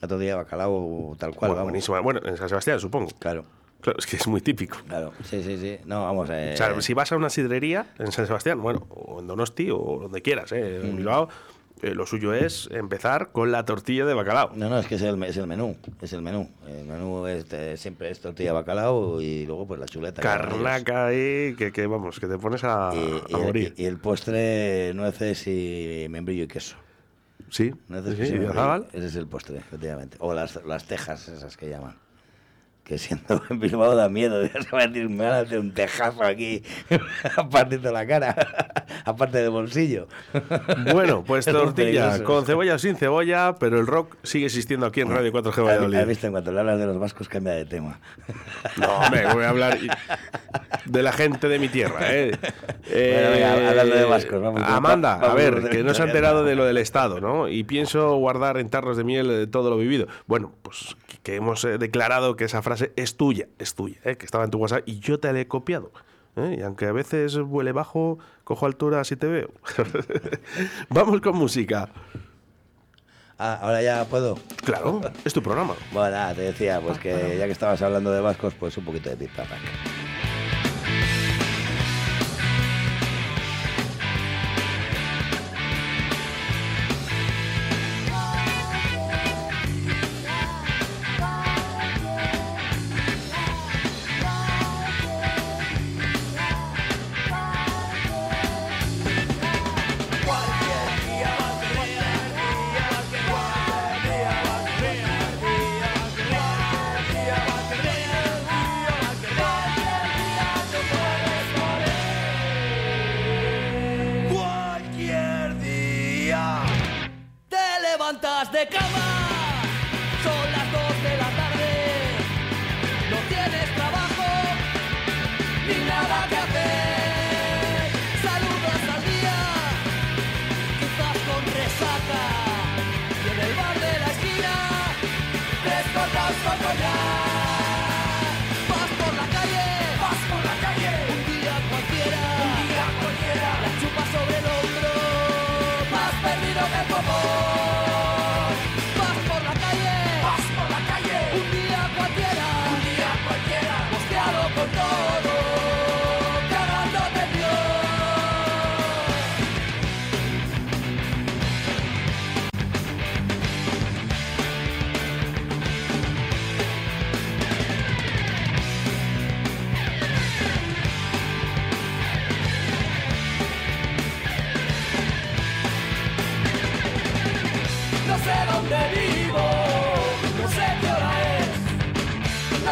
La 0.00 0.08
tortilla 0.08 0.30
de 0.30 0.36
bacalao 0.36 1.14
tal 1.18 1.30
cual, 1.34 1.50
Bueno, 1.50 1.54
vamos. 1.54 1.64
buenísima. 1.64 2.00
Bueno, 2.00 2.20
en 2.24 2.36
San 2.36 2.48
Sebastián, 2.48 2.80
supongo. 2.80 3.08
Claro. 3.18 3.44
Claro, 3.82 3.98
es 3.98 4.06
que 4.06 4.16
es 4.16 4.26
muy 4.26 4.40
típico. 4.40 4.78
Claro, 4.88 5.12
sí, 5.24 5.42
sí, 5.42 5.58
sí. 5.58 5.76
No, 5.84 6.04
vamos, 6.04 6.30
eh, 6.30 6.52
O 6.54 6.56
sea, 6.56 6.80
si 6.80 6.94
vas 6.94 7.12
a 7.12 7.16
una 7.16 7.28
sidrería 7.28 7.86
en 7.98 8.10
San 8.12 8.26
Sebastián, 8.26 8.62
bueno, 8.62 8.86
o 8.88 9.20
en 9.20 9.26
Donosti 9.26 9.70
o 9.70 9.98
donde 10.02 10.22
quieras, 10.22 10.52
¿eh? 10.52 10.80
Mm. 10.82 10.86
en 10.86 10.96
Bilbao, 10.96 11.28
eh, 11.82 11.94
lo 11.96 12.06
suyo 12.06 12.32
es 12.32 12.68
empezar 12.70 13.32
con 13.32 13.50
la 13.50 13.64
tortilla 13.64 14.06
de 14.06 14.14
bacalao. 14.14 14.52
No, 14.54 14.68
no, 14.68 14.78
es 14.78 14.86
que 14.86 14.94
es 14.94 15.02
el, 15.02 15.20
es 15.24 15.36
el 15.36 15.48
menú. 15.48 15.76
Es 16.00 16.12
el 16.12 16.22
menú. 16.22 16.48
El 16.68 16.84
menú 16.86 17.26
es, 17.26 17.44
eh, 17.52 17.76
siempre 17.76 18.08
es 18.10 18.20
tortilla 18.20 18.50
de 18.50 18.54
bacalao 18.54 19.20
y 19.20 19.46
luego 19.46 19.66
pues 19.66 19.80
la 19.80 19.86
chuleta. 19.86 20.22
Carnaca 20.22 21.06
ahí, 21.06 21.56
que, 21.56 21.72
que 21.72 21.86
vamos, 21.88 22.20
que 22.20 22.28
te 22.28 22.38
pones 22.38 22.62
a, 22.62 22.92
Y, 22.94 23.34
a 23.34 23.38
y 23.38 23.42
morir. 23.42 23.74
el, 23.76 23.82
y 23.82 23.86
el 23.86 23.98
postre, 23.98 24.94
nueces 24.94 25.44
y 25.48 26.06
membrillo 26.08 26.44
y 26.44 26.46
queso. 26.46 26.76
Sí, 27.50 27.72
Nueces, 27.88 28.12
sí, 28.14 28.20
queso 28.20 28.32
y 28.34 28.36
y 28.36 28.38
membrillo. 28.40 28.86
Ese 28.92 29.06
es 29.08 29.16
el 29.16 29.26
postre, 29.26 29.56
efectivamente. 29.58 30.16
O 30.20 30.32
las, 30.34 30.64
las 30.64 30.86
tejas, 30.86 31.26
esas 31.28 31.56
que 31.56 31.68
llaman. 31.68 31.96
Que 32.84 32.98
siendo 32.98 33.40
en 33.50 33.60
Bilbao 33.60 33.94
da 33.94 34.08
miedo. 34.08 34.36
A 34.72 34.86
decir, 34.86 35.08
me 35.08 35.24
van 35.24 35.34
a 35.34 35.38
hacer 35.40 35.58
un 35.60 35.72
tejazo 35.72 36.24
aquí 36.24 36.62
a 37.36 37.48
partir 37.48 37.80
de 37.80 37.92
la 37.92 38.04
cara, 38.06 38.34
aparte 39.04 39.38
del 39.38 39.50
bolsillo. 39.50 40.08
Bueno, 40.92 41.22
pues 41.24 41.44
tortilla 41.46 42.22
con 42.24 42.44
cebolla 42.44 42.74
o 42.74 42.78
sin 42.78 42.96
cebolla, 42.96 43.54
pero 43.58 43.78
el 43.78 43.86
rock 43.86 44.16
sigue 44.24 44.46
existiendo 44.46 44.86
aquí 44.86 45.00
en 45.00 45.10
Radio 45.10 45.32
4G 45.32 45.48
¿Has 45.48 45.56
Valladolid. 45.58 45.98
has 45.98 46.06
visto 46.08 46.26
en 46.26 46.32
cuanto 46.32 46.52
le 46.52 46.60
hablas 46.60 46.78
de 46.78 46.86
los 46.86 46.98
vascos 46.98 47.28
cambia 47.28 47.52
de 47.52 47.64
tema? 47.66 48.00
No, 48.76 48.88
hombre, 48.98 49.26
voy 49.32 49.44
a 49.44 49.48
hablar 49.50 49.78
de 50.84 51.02
la 51.02 51.12
gente 51.12 51.48
de 51.48 51.58
mi 51.58 51.68
tierra. 51.68 51.98
¿eh? 52.12 52.32
Bueno, 52.90 53.30
venga, 53.30 53.68
hablando 53.70 53.94
de 53.96 54.04
vascos, 54.04 54.42
vamos, 54.42 54.62
Amanda, 54.64 55.14
a 55.14 55.34
ver, 55.34 55.68
que 55.70 55.82
no 55.84 55.94
se 55.94 56.02
ha 56.02 56.06
enterado 56.06 56.44
de 56.44 56.56
lo 56.56 56.64
del 56.64 56.78
Estado, 56.78 57.20
¿no? 57.20 57.48
Y 57.48 57.62
pienso 57.64 58.16
guardar 58.16 58.56
en 58.58 58.68
tarros 58.70 58.96
de 58.96 59.04
miel 59.04 59.30
eh, 59.30 59.46
todo 59.46 59.70
lo 59.70 59.76
vivido. 59.76 60.08
Bueno, 60.26 60.52
pues 60.62 60.96
que- 61.06 61.12
que 61.22 61.36
hemos 61.36 61.64
eh, 61.64 61.78
declarado 61.78 62.34
que 62.34 62.44
esa 62.44 62.62
frase 62.62 62.71
es 62.96 63.16
tuya, 63.16 63.48
es 63.58 63.74
tuya, 63.74 63.98
¿eh? 64.04 64.16
que 64.16 64.24
estaba 64.24 64.44
en 64.44 64.50
tu 64.50 64.58
WhatsApp 64.58 64.82
y 64.86 64.98
yo 64.98 65.18
te 65.18 65.32
la 65.32 65.40
he 65.40 65.48
copiado. 65.48 65.92
¿eh? 66.36 66.56
Y 66.58 66.62
aunque 66.62 66.86
a 66.86 66.92
veces 66.92 67.38
vuele 67.38 67.72
bajo, 67.72 68.18
cojo 68.44 68.66
altura 68.66 69.04
si 69.04 69.16
te 69.16 69.26
veo. 69.26 69.50
Vamos 70.88 71.20
con 71.20 71.36
música. 71.36 71.88
Ah, 73.38 73.58
ahora 73.60 73.82
ya 73.82 74.04
puedo. 74.04 74.38
Claro, 74.64 75.00
es 75.24 75.32
tu 75.32 75.42
programa. 75.42 75.74
Bueno, 75.92 76.10
nada, 76.10 76.34
te 76.34 76.42
decía, 76.42 76.80
pues 76.80 76.98
que 76.98 77.36
ya 77.38 77.46
que 77.46 77.52
estabas 77.52 77.82
hablando 77.82 78.12
de 78.12 78.20
vascos, 78.20 78.54
pues 78.54 78.76
un 78.76 78.84
poquito 78.84 79.10
de 79.10 79.16
pizarra. 79.16 79.56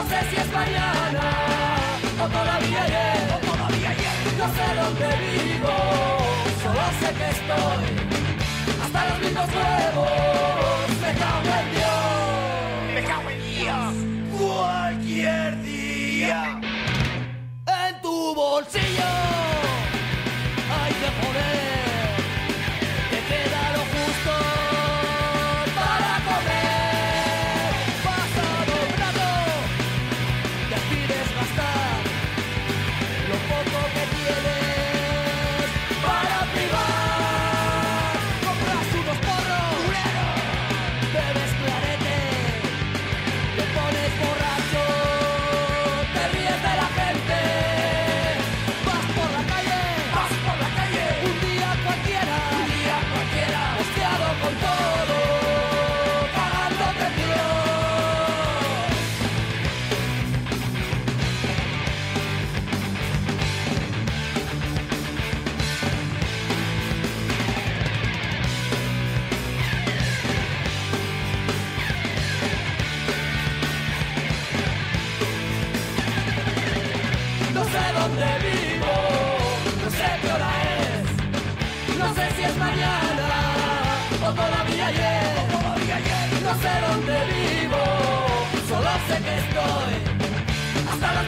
No 0.03 0.09
sé 0.09 0.19
si 0.31 0.37
es 0.37 0.53
mañana 0.53 1.27
o 2.23 2.27
todavía 2.27 2.83
ayer, 2.85 3.23
o 3.35 3.39
todavía 3.47 3.91
ayer. 3.91 4.17
No 4.39 4.47
sé 4.57 4.67
dónde 4.81 5.09
vivo, 5.25 5.75
solo 6.63 6.85
sé 7.01 7.09
que 7.19 7.29
estoy 7.37 7.83
hasta 8.83 9.01
los 9.09 9.19
mismos 9.25 9.47
huevos. 9.57 10.89
Me 11.03 11.11
cago 11.23 11.51
en 11.61 11.67
Dios, 11.77 12.01
me 12.95 13.03
cago 13.11 13.29
en 13.31 13.41
Dios. 13.59 13.93
Cualquier 14.41 15.63
día 15.63 16.61
en 17.67 18.01
tu 18.01 18.35
bolsillo 18.35 19.13
hay 20.81 20.93
que 21.01 21.11
poner 21.21 21.69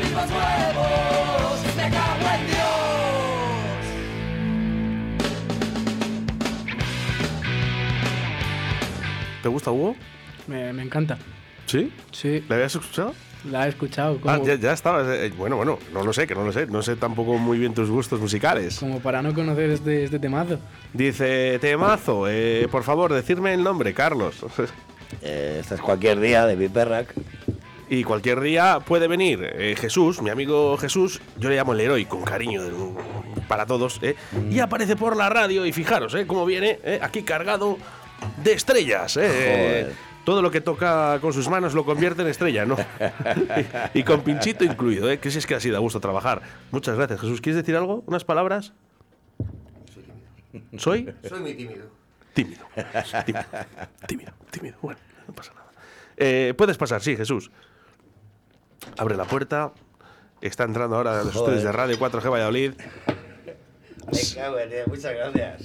mismos 0.01 0.31
huevos. 0.31 1.77
Me 1.77 1.91
cago 1.91 2.29
en 2.35 2.47
Dios. 2.47 2.63
¿Te 9.43 9.49
gusta 9.49 9.71
Hugo? 9.73 9.97
Me, 10.47 10.73
me 10.73 10.83
encanta. 10.83 11.19
¿Sí? 11.67 11.93
Sí. 12.13 12.45
¿La 12.49 12.57
habías 12.57 12.75
escuchado? 12.75 13.15
La 13.51 13.67
he 13.67 13.71
escuchado. 13.71 14.19
Ah, 14.25 14.35
Como, 14.37 14.47
ya, 14.47 14.55
ya 14.55 14.73
estabas. 14.73 15.07
eh, 15.09 15.33
bueno, 15.37 15.57
bueno, 15.57 15.79
no 15.93 16.05
lo 16.05 16.13
sé, 16.13 16.29
que 16.29 16.35
no 16.35 16.45
lo 16.45 16.53
sé. 16.53 16.67
No 16.67 16.81
sé 16.83 16.95
tampoco 16.95 17.39
muy 17.39 17.59
bien 17.59 17.75
tus 17.75 17.91
gustos 17.91 18.21
musicales. 18.21 18.79
como 18.79 19.01
para 19.01 19.21
no 19.21 19.35
conocer 19.35 19.71
este, 19.71 20.05
este 20.05 20.19
temazo. 20.21 20.61
Dice, 20.93 21.59
temazo, 21.61 22.29
eh, 22.29 22.69
por 22.71 22.85
favor, 22.85 23.13
decirme 23.13 23.53
el 23.55 23.63
nombre, 23.63 23.93
Carlos. 23.95 24.37
Eh, 25.21 25.59
esta 25.61 25.75
es 25.75 25.83
cualquier 25.83 26.19
día 26.21 26.47
de 26.47 26.57
Piperrack. 26.57 27.13
Y 27.89 28.05
cualquier 28.05 28.41
día 28.41 28.81
puede 28.81 29.07
venir 29.07 29.41
eh, 29.43 29.75
Jesús, 29.79 30.23
mi 30.23 30.31
amigo 30.31 30.77
Jesús, 30.79 31.21
yo 31.39 31.51
le 31.51 31.57
llamo 31.57 31.73
el 31.75 31.81
héroe 31.81 32.07
con 32.07 32.23
cariño 32.23 32.63
de- 32.63 32.73
para 33.49 33.67
todos, 33.67 33.99
eh, 34.03 34.15
y 34.51 34.61
aparece 34.61 34.97
por 34.97 35.15
la 35.17 35.29
radio 35.29 35.67
y 35.67 35.73
fijaros 35.73 36.15
eh, 36.15 36.27
cómo 36.27 36.47
viene 36.47 36.79
eh, 36.85 36.99
aquí 37.03 37.23
cargado 37.23 37.77
de 38.43 38.53
estrellas. 38.53 39.17
eh. 39.19 39.29
Joder. 39.29 40.13
Todo 40.25 40.41
lo 40.41 40.53
que 40.53 40.61
toca 40.61 41.19
con 41.21 41.33
sus 41.33 41.49
manos 41.49 41.75
lo 41.75 41.85
convierte 41.85 42.23
en 42.23 42.29
estrella, 42.29 42.65
¿no? 42.65 42.77
y, 43.95 44.05
con 44.05 44.21
pinchito 44.23 44.65
incluido, 44.65 45.11
¿eh? 45.11 45.19
que 45.19 45.33
si 45.33 45.39
es 45.39 45.47
que 45.47 45.57
así 45.57 45.69
da 45.69 45.81
gusto 45.81 45.99
trabajar. 45.99 46.41
Muchas 46.71 46.97
gracias, 46.97 47.21
Jesús. 47.21 47.41
¿Quieres 47.41 47.57
decir 47.61 47.75
algo? 47.77 48.05
¿Unas 48.07 48.25
palabras? 48.25 48.73
¿Soy? 50.79 51.13
Soy 51.29 51.41
muy 51.41 51.55
tímido. 51.55 51.87
Tímido. 52.35 52.63
Tímido. 53.27 53.45
Tímido. 54.07 54.33
Tímido. 54.51 54.77
Bueno, 54.81 55.01
no 55.27 55.35
pasa 55.35 55.53
nada. 55.55 55.73
Eh, 56.17 56.55
puedes 56.57 56.77
pasar, 56.79 57.03
sí, 57.03 57.17
Jesús. 57.17 57.51
Abre 58.99 59.17
la 59.17 59.25
puerta. 59.25 59.73
Está 60.41 60.65
entrando 60.65 60.97
ahora 60.97 61.21
a 61.21 61.25
los 61.25 61.35
Joder. 61.35 61.55
estudios 61.55 61.63
de 61.65 61.73
Radio 61.73 61.99
4G 61.99 62.31
Valladolid. 62.31 62.73
Me 64.13 64.21
cago 64.35 64.59
en 64.59 64.71
muchas 64.89 65.15
gracias. 65.15 65.63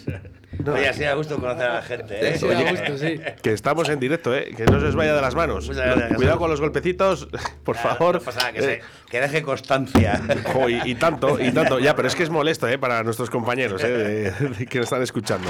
Oye, 0.71 0.87
así 0.89 1.03
da 1.03 1.13
gusto 1.13 1.37
conocer 1.39 1.65
a 1.65 1.73
la 1.75 1.81
gente. 1.81 2.29
¿eh? 2.33 2.37
Sí, 2.37 2.47
da 2.47 2.71
gusto, 2.71 2.97
sí. 2.97 3.19
Que 3.41 3.53
estamos 3.53 3.89
en 3.89 3.99
directo, 3.99 4.35
¿eh? 4.35 4.53
Que 4.55 4.65
no 4.65 4.79
se 4.79 4.87
os 4.87 4.95
vaya 4.95 5.15
de 5.15 5.21
las 5.21 5.33
manos. 5.35 5.67
Muchas 5.67 5.85
gracias, 5.85 6.13
Cuidado 6.15 6.37
con 6.37 6.49
los 6.49 6.59
golpecitos, 6.61 7.27
por 7.63 7.75
Claro, 7.75 7.97
favor. 7.97 8.15
no 8.15 8.21
pasa 8.21 8.39
nada, 8.39 8.53
que, 8.53 8.59
Eh, 8.59 8.61
se- 8.63 8.81
que 9.09 9.21
deje 9.21 9.41
constancia. 9.41 10.21
Jo, 10.53 10.69
y, 10.69 10.79
y 10.85 10.95
tanto, 10.95 11.39
y 11.39 11.51
tanto. 11.51 11.79
Ya, 11.79 11.95
pero 11.95 12.07
es 12.07 12.15
que 12.15 12.23
es 12.23 12.29
molesto, 12.29 12.67
¿eh? 12.67 12.77
Para 12.77 13.03
nuestros 13.03 13.29
compañeros, 13.29 13.83
¿eh? 13.83 13.87
de- 13.89 14.31
de 14.31 14.65
que 14.67 14.77
nos 14.79 14.85
están 14.85 15.01
escuchando. 15.01 15.49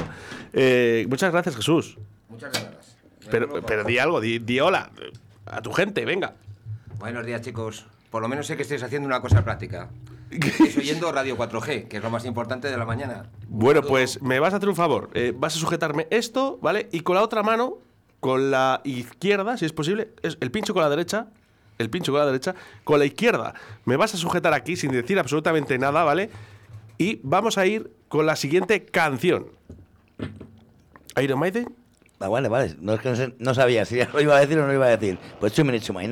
Eh, 0.54 1.06
muchas 1.10 1.32
gracias, 1.32 1.56
Jesús. 1.58 1.98
Muchas 2.30 2.52
gracias. 2.52 2.98
Pero, 3.30 3.62
pero 3.66 3.84
di 3.84 3.98
algo, 4.00 4.22
di, 4.22 4.40
di 4.40 4.60
hola 4.62 4.90
a 5.46 5.62
tu 5.62 5.72
gente, 5.74 6.06
venga. 6.06 6.34
Buenos 7.00 7.26
días, 7.26 7.42
chicos. 7.42 7.86
Por 8.10 8.24
lo 8.24 8.28
menos 8.28 8.48
sé 8.48 8.56
que 8.56 8.64
estáis 8.64 8.82
haciendo 8.82 9.08
una 9.08 9.22
cosa 9.22 9.44
práctica. 9.44 9.90
Estáis 10.32 10.78
oyendo 10.78 11.12
Radio 11.12 11.38
4G, 11.38 11.88
que 11.88 11.98
es 11.98 12.04
lo 12.04 12.10
más 12.10 12.26
importante 12.26 12.70
de 12.70 12.78
la 12.78 12.86
mañana. 12.86 13.30
Bueno, 13.48 13.84
pues 13.84 14.22
me 14.22 14.40
vas 14.40 14.54
a 14.54 14.58
hacer 14.58 14.70
un 14.70 14.76
favor. 14.76 15.10
Eh, 15.14 15.34
vas 15.36 15.56
a 15.56 15.60
sujetarme 15.60 16.08
esto, 16.10 16.58
¿vale? 16.62 16.90
Y 16.92 17.02
con 17.02 17.16
la 17.16 17.22
otra 17.22 17.44
mano, 17.44 17.76
con 18.20 18.50
la 18.50 18.82
izquierda, 18.84 19.58
si 19.58 19.66
es 19.66 19.74
posible, 19.74 20.10
es 20.24 20.38
el 20.42 20.50
pincho 20.50 20.74
con 20.74 20.82
la 20.82 20.90
derecha, 20.90 21.28
el 21.78 21.90
pincho 21.92 22.12
con 22.12 22.20
la 22.20 22.26
derecha, 22.26 22.56
con 22.84 22.98
la 22.98 23.06
izquierda. 23.06 23.54
Me 23.86 23.96
vas 23.96 24.16
a 24.16 24.18
sujetar 24.18 24.54
aquí 24.54 24.76
sin 24.76 24.92
decir 24.92 25.20
absolutamente 25.20 25.78
nada, 25.78 26.04
¿vale? 26.04 26.32
Y 26.98 27.20
vamos 27.22 27.60
a 27.60 27.68
ir 27.68 27.92
con 28.08 28.26
la 28.26 28.36
siguiente 28.36 28.86
canción. 28.86 29.48
Iron 31.22 31.40
Maiden. 31.40 31.76
Ah, 32.20 32.30
vale, 32.30 32.50
vale. 32.50 32.76
No, 32.82 32.94
es 32.96 33.02
que 33.02 33.10
no, 33.10 33.16
sé- 33.16 33.36
no 33.40 33.54
sabía 33.54 33.86
si 33.86 34.04
lo 34.14 34.22
iba 34.22 34.36
a 34.36 34.40
decir 34.40 34.58
o 34.58 34.62
no 34.62 34.68
lo 34.68 34.74
iba 34.74 34.88
a 34.88 34.98
decir. 34.98 35.18
Pues 35.40 35.54
two 35.54 35.64
minutes 35.64 35.86
to 35.88 35.94
my. 35.94 36.08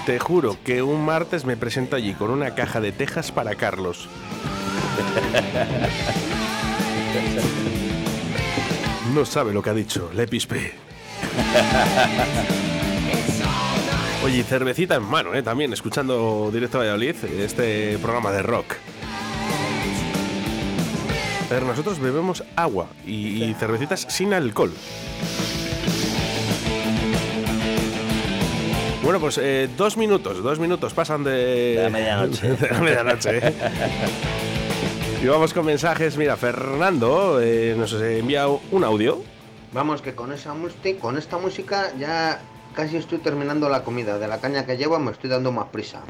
Te 0.04 0.18
juro 0.18 0.56
que 0.64 0.82
un 0.82 1.04
martes 1.04 1.44
me 1.44 1.56
presento 1.56 1.94
allí 1.94 2.14
con 2.14 2.30
una 2.30 2.56
caja 2.56 2.80
de 2.80 2.90
tejas 2.90 3.30
para 3.30 3.54
Carlos. 3.54 4.08
No 9.14 9.24
sabe 9.24 9.52
lo 9.52 9.62
que 9.62 9.70
ha 9.70 9.74
dicho, 9.74 10.10
le 10.12 10.26
pispé. 10.26 10.72
Oye, 14.24 14.42
cervecita 14.42 14.96
en 14.96 15.04
mano, 15.04 15.32
¿eh? 15.34 15.44
también 15.44 15.72
escuchando 15.72 16.50
Directo 16.52 16.78
Valladolid, 16.78 17.14
este 17.38 17.96
programa 17.98 18.32
de 18.32 18.42
rock. 18.42 18.74
Ver, 21.48 21.62
nosotros 21.62 22.00
bebemos 22.00 22.42
agua 22.56 22.88
y 23.06 23.54
cervecitas 23.54 24.04
sin 24.08 24.34
alcohol. 24.34 24.72
Bueno, 29.04 29.20
pues 29.20 29.36
eh, 29.36 29.68
dos 29.76 29.98
minutos, 29.98 30.42
dos 30.42 30.58
minutos 30.58 30.94
pasan 30.94 31.24
de... 31.24 31.74
De 31.76 31.82
la 31.82 31.90
medianoche. 31.90 32.48
de 32.56 32.70
la 32.70 32.80
medianoche, 32.80 33.48
¿eh? 33.48 33.54
Y 35.22 35.26
vamos 35.26 35.52
con 35.52 35.66
mensajes. 35.66 36.16
Mira, 36.16 36.36
Fernando 36.36 37.38
eh, 37.40 37.74
nos 37.76 37.92
envía 37.92 38.48
un 38.48 38.82
audio. 38.82 39.22
Vamos, 39.72 40.00
que 40.00 40.14
con 40.14 40.32
esa 40.32 40.54
música, 40.54 40.98
con 41.00 41.18
esta 41.18 41.36
música 41.36 41.92
ya 41.98 42.40
casi 42.74 42.96
estoy 42.96 43.18
terminando 43.18 43.68
la 43.68 43.84
comida. 43.84 44.18
De 44.18 44.26
la 44.26 44.40
caña 44.40 44.64
que 44.64 44.78
llevo 44.78 44.98
me 44.98 45.12
estoy 45.12 45.28
dando 45.28 45.52
más 45.52 45.68
prisa. 45.68 46.00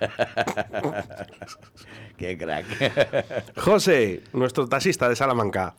Qué 2.16 2.38
crack. 2.38 2.66
José, 3.56 4.22
nuestro 4.32 4.68
taxista 4.68 5.08
de 5.08 5.16
Salamanca. 5.16 5.74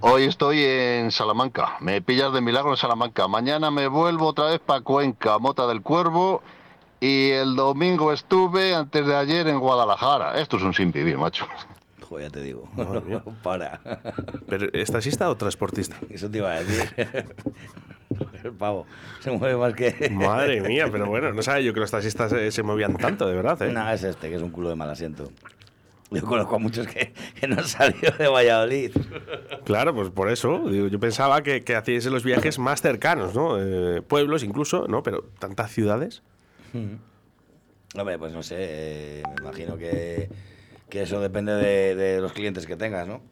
Hoy 0.00 0.24
estoy 0.24 0.62
en 0.62 1.10
Salamanca. 1.10 1.76
Me 1.80 2.02
pillas 2.02 2.32
de 2.32 2.42
milagro 2.42 2.72
en 2.72 2.76
Salamanca. 2.76 3.28
Mañana 3.28 3.70
me 3.70 3.88
vuelvo 3.88 4.26
otra 4.26 4.50
vez 4.50 4.60
para 4.60 4.82
Cuenca, 4.82 5.38
Mota 5.38 5.66
del 5.66 5.80
Cuervo. 5.80 6.42
Y 7.00 7.30
el 7.30 7.56
domingo 7.56 8.12
estuve 8.12 8.74
antes 8.74 9.06
de 9.06 9.16
ayer 9.16 9.48
en 9.48 9.58
Guadalajara. 9.58 10.38
Esto 10.38 10.58
es 10.58 10.64
un 10.64 10.74
sin 10.74 10.92
vivir, 10.92 11.16
macho. 11.16 11.46
Joder, 12.08 12.26
ya 12.26 12.30
te 12.30 12.42
digo. 12.42 12.68
Para. 13.42 13.80
¿Pero 14.48 14.68
es 14.72 14.92
taxista 14.92 15.30
o 15.30 15.36
transportista? 15.36 15.96
Eso 16.10 16.30
te 16.30 16.38
iba 16.38 16.52
a 16.52 16.62
decir. 16.62 17.34
El 18.44 18.52
pavo 18.52 18.86
se 19.20 19.30
mueve 19.30 19.56
más 19.56 19.74
que. 19.74 20.10
Madre 20.10 20.60
mía, 20.60 20.88
pero 20.92 21.06
bueno, 21.06 21.32
no 21.32 21.42
sabía 21.42 21.62
yo 21.62 21.74
que 21.74 21.80
los 21.80 21.90
taxistas 21.90 22.32
eh, 22.32 22.52
se 22.52 22.62
movían 22.62 22.96
tanto, 22.96 23.26
de 23.26 23.34
verdad, 23.34 23.60
¿eh? 23.62 23.72
No, 23.72 23.90
es 23.90 24.04
este, 24.04 24.28
que 24.28 24.36
es 24.36 24.42
un 24.42 24.50
culo 24.50 24.68
de 24.68 24.76
mal 24.76 24.88
asiento. 24.88 25.30
Yo 26.10 26.22
conozco 26.22 26.54
a 26.56 26.58
muchos 26.58 26.86
que, 26.86 27.12
que 27.38 27.48
no 27.48 27.56
han 27.56 27.66
salido 27.66 28.12
de 28.16 28.28
Valladolid. 28.28 28.92
Claro, 29.64 29.94
pues 29.94 30.10
por 30.10 30.30
eso. 30.30 30.68
digo, 30.68 30.86
yo 30.86 31.00
pensaba 31.00 31.42
que, 31.42 31.64
que 31.64 31.74
hacíais 31.74 32.06
los 32.06 32.22
viajes 32.22 32.58
más 32.58 32.80
cercanos, 32.80 33.34
¿no? 33.34 33.56
Eh, 33.60 34.02
pueblos 34.02 34.44
incluso, 34.44 34.86
¿no? 34.86 35.02
Pero 35.02 35.24
tantas 35.38 35.72
ciudades. 35.72 36.22
Hombre, 37.98 38.18
pues 38.18 38.32
no 38.32 38.42
sé, 38.42 38.56
eh, 38.58 39.22
me 39.36 39.42
imagino 39.42 39.76
que, 39.76 40.28
que 40.88 41.02
eso 41.02 41.20
depende 41.20 41.52
de, 41.54 41.94
de 41.96 42.20
los 42.20 42.32
clientes 42.32 42.66
que 42.66 42.76
tengas, 42.76 43.08
¿no? 43.08 43.22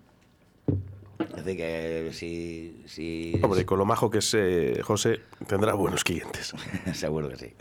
Es 1.18 1.44
decir, 1.44 1.56
que 1.56 2.10
si... 2.12 2.82
si 2.86 3.40
Hombre, 3.42 3.64
con 3.64 3.78
lo 3.78 3.84
majo 3.84 4.10
que 4.10 4.18
es 4.18 4.34
eh, 4.34 4.80
José, 4.82 5.20
tendrá 5.46 5.74
buenos 5.74 6.02
clientes. 6.02 6.54
Seguro 6.94 7.28
que 7.28 7.36
sí. 7.36 7.54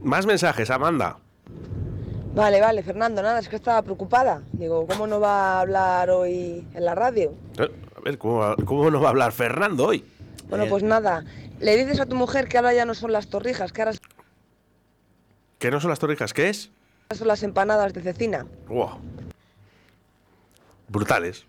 Más 0.00 0.24
mensajes, 0.24 0.70
Amanda. 0.70 1.18
Vale, 2.36 2.60
vale, 2.60 2.82
Fernando, 2.82 3.22
nada, 3.22 3.38
es 3.38 3.48
que 3.48 3.56
estaba 3.56 3.80
preocupada. 3.80 4.42
Digo, 4.52 4.86
¿cómo 4.86 5.06
no 5.06 5.18
va 5.18 5.54
a 5.54 5.60
hablar 5.62 6.10
hoy 6.10 6.66
en 6.74 6.84
la 6.84 6.94
radio? 6.94 7.32
Eh, 7.58 7.70
A 7.96 8.00
ver, 8.00 8.18
¿cómo, 8.18 8.36
va- 8.40 8.56
cómo 8.64 8.90
no 8.90 9.00
va 9.00 9.06
a 9.08 9.10
hablar 9.10 9.32
Fernando 9.32 9.86
hoy? 9.86 10.04
Bueno, 10.50 10.66
pues 10.68 10.82
nada, 10.82 11.24
le 11.60 11.76
dices 11.78 11.98
a 11.98 12.04
tu 12.06 12.14
mujer 12.14 12.46
que 12.46 12.58
ahora 12.58 12.74
ya 12.74 12.84
no 12.84 12.92
son 12.94 13.10
las 13.10 13.28
torrijas, 13.28 13.72
que 13.72 13.80
ahora 13.82 13.92
¿Que 15.58 15.70
no 15.70 15.80
son 15.80 15.88
las 15.88 15.98
torrijas? 15.98 16.34
¿Qué 16.34 16.50
es? 16.50 16.70
son 17.16 17.26
las 17.28 17.42
empanadas 17.42 17.94
de 17.94 18.02
cecina. 18.02 18.46
Wow. 18.68 18.98
Brutales. 20.88 21.46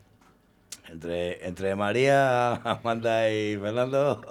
Entre, 0.89 1.45
entre 1.45 1.75
María, 1.75 2.53
Amanda 2.63 3.29
y 3.29 3.57
Fernando, 3.57 4.21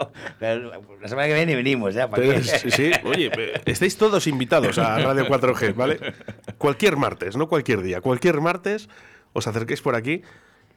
la 0.41 1.09
semana 1.09 1.29
que 1.29 1.35
viene 1.35 1.55
venimos 1.55 1.93
ya. 1.95 2.09
¿para 2.09 2.23
Pero 2.23 2.39
qué? 2.39 2.43
sí, 2.45 2.71
sí, 2.71 2.91
oye, 3.05 3.31
eh, 3.37 3.61
estáis 3.67 3.99
todos 3.99 4.27
invitados 4.27 4.79
a 4.79 4.99
Radio 5.01 5.27
4G, 5.27 5.75
¿vale? 5.75 5.99
Cualquier 6.59 6.97
martes, 6.97 7.37
no 7.37 7.49
cualquier 7.49 7.83
día, 7.83 8.01
cualquier 8.01 8.41
martes 8.41 8.89
os 9.33 9.47
acerquéis 9.47 9.83
por 9.83 9.95
aquí 9.95 10.23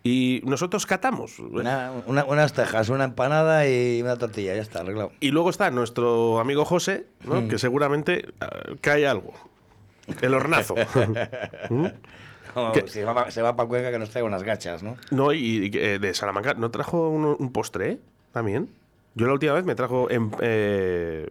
y 0.03 0.41
nosotros 0.45 0.85
catamos. 0.85 1.39
Una- 1.39 1.91
una- 2.05 2.25
unas 2.25 2.53
tejas, 2.53 2.89
una 2.89 3.05
empanada 3.05 3.67
y 3.67 4.01
una 4.01 4.17
tortilla, 4.17 4.55
ya 4.55 4.61
está, 4.61 4.79
arreglado. 4.81 5.11
Y 5.19 5.31
luego 5.31 5.49
está 5.49 5.71
nuestro 5.71 6.39
amigo 6.39 6.65
José, 6.65 7.05
¿no? 7.25 7.41
Mm. 7.41 7.47
que 7.49 7.57
seguramente 7.57 8.25
eh, 8.41 8.75
cae 8.81 9.07
algo. 9.07 9.33
El 10.21 10.33
hornazo. 10.33 10.75
¿Mm? 11.69 11.85
Si 12.87 13.01
va, 13.03 13.29
se 13.29 13.41
va 13.43 13.55
para 13.55 13.69
Cuenca 13.69 13.91
que 13.91 13.99
nos 13.99 14.09
traiga 14.09 14.27
unas 14.27 14.43
gachas, 14.43 14.81
¿no? 14.83 14.97
No, 15.11 15.31
y, 15.33 15.69
y, 15.71 15.77
eh, 15.77 15.99
de 15.99 16.13
Salamanca, 16.13 16.55
¿no 16.55 16.71
trajo 16.71 17.09
un, 17.09 17.23
un 17.37 17.51
postre 17.53 17.91
eh? 17.91 17.99
también? 18.33 18.69
Yo 19.15 19.27
la 19.27 19.33
última 19.33 19.53
vez 19.53 19.65
me 19.65 19.75
trajo 19.75 20.09
en, 20.09 20.31
eh, 20.41 21.27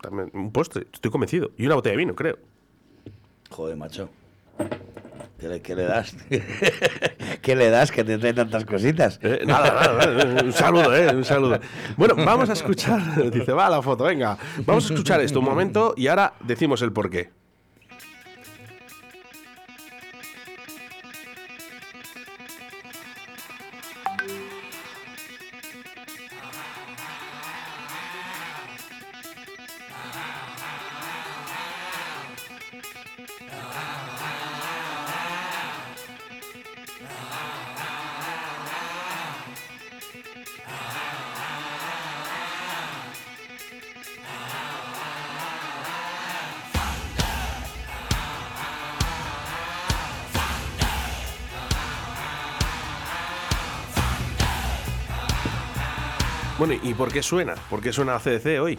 también 0.00 0.30
un 0.34 0.50
postre, 0.52 0.86
estoy 0.92 1.10
convencido. 1.10 1.50
Y 1.56 1.66
una 1.66 1.76
botella 1.76 1.92
de 1.92 1.98
vino, 1.98 2.14
creo. 2.16 2.38
Joder, 3.52 3.76
macho. 3.76 4.08
¿Qué 5.38 5.74
le, 5.74 5.82
das? 5.82 6.14
¿Qué 7.42 7.56
le 7.56 7.68
das 7.68 7.90
que 7.90 8.04
te 8.04 8.16
trae 8.16 8.32
tantas 8.32 8.64
cositas? 8.64 9.18
Eh, 9.22 9.42
nada, 9.44 9.72
nada, 9.74 10.14
nada, 10.14 10.44
un 10.44 10.52
saludo, 10.52 10.94
¿eh? 10.96 11.14
Un 11.14 11.24
saludo. 11.24 11.58
Bueno, 11.96 12.14
vamos 12.16 12.48
a 12.48 12.52
escuchar. 12.52 13.30
Dice, 13.30 13.52
va 13.52 13.68
la 13.68 13.82
foto, 13.82 14.04
venga. 14.04 14.38
Vamos 14.64 14.88
a 14.88 14.94
escuchar 14.94 15.20
esto 15.20 15.40
un 15.40 15.46
momento 15.46 15.94
y 15.96 16.06
ahora 16.06 16.34
decimos 16.44 16.80
el 16.82 16.92
porqué. 16.92 17.30
¿Y 56.92 56.94
por 56.94 57.10
qué 57.10 57.22
suena? 57.22 57.54
¿Por 57.70 57.80
qué 57.80 57.90
suena 57.90 58.18
CDC 58.18 58.60
hoy? 58.60 58.78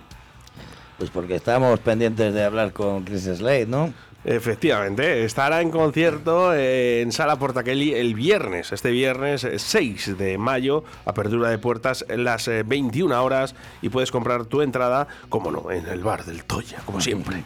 Pues 0.99 1.09
porque 1.09 1.35
estamos 1.35 1.79
pendientes 1.79 2.31
de 2.31 2.43
hablar 2.43 2.71
con 2.71 3.03
Chris 3.03 3.23
Slade, 3.23 3.65
¿no? 3.65 3.91
Efectivamente, 4.23 5.25
estará 5.25 5.61
en 5.61 5.71
concierto 5.71 6.53
eh, 6.53 7.01
en 7.01 7.11
Sala 7.11 7.37
Portakelly 7.37 7.93
el 7.95 8.13
viernes, 8.13 8.71
este 8.71 8.91
viernes 8.91 9.43
eh, 9.43 9.57
6 9.57 10.17
de 10.17 10.37
mayo, 10.37 10.83
apertura 11.05 11.49
de 11.49 11.57
puertas 11.57 12.05
en 12.07 12.23
las 12.23 12.47
eh, 12.47 12.63
21 12.63 13.21
horas 13.21 13.55
y 13.81 13.89
puedes 13.89 14.11
comprar 14.11 14.45
tu 14.45 14.61
entrada, 14.61 15.07
como 15.27 15.51
no, 15.51 15.71
en 15.71 15.87
el 15.87 16.03
bar 16.03 16.23
del 16.23 16.45
Toya, 16.45 16.81
como 16.85 17.01
siempre. 17.01 17.43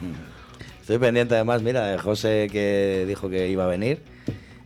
Estoy 0.82 0.98
pendiente 0.98 1.34
además, 1.34 1.62
mira, 1.62 1.86
de 1.86 1.98
José 1.98 2.48
que 2.52 3.06
dijo 3.08 3.30
que 3.30 3.48
iba 3.48 3.64
a 3.64 3.68
venir 3.68 4.02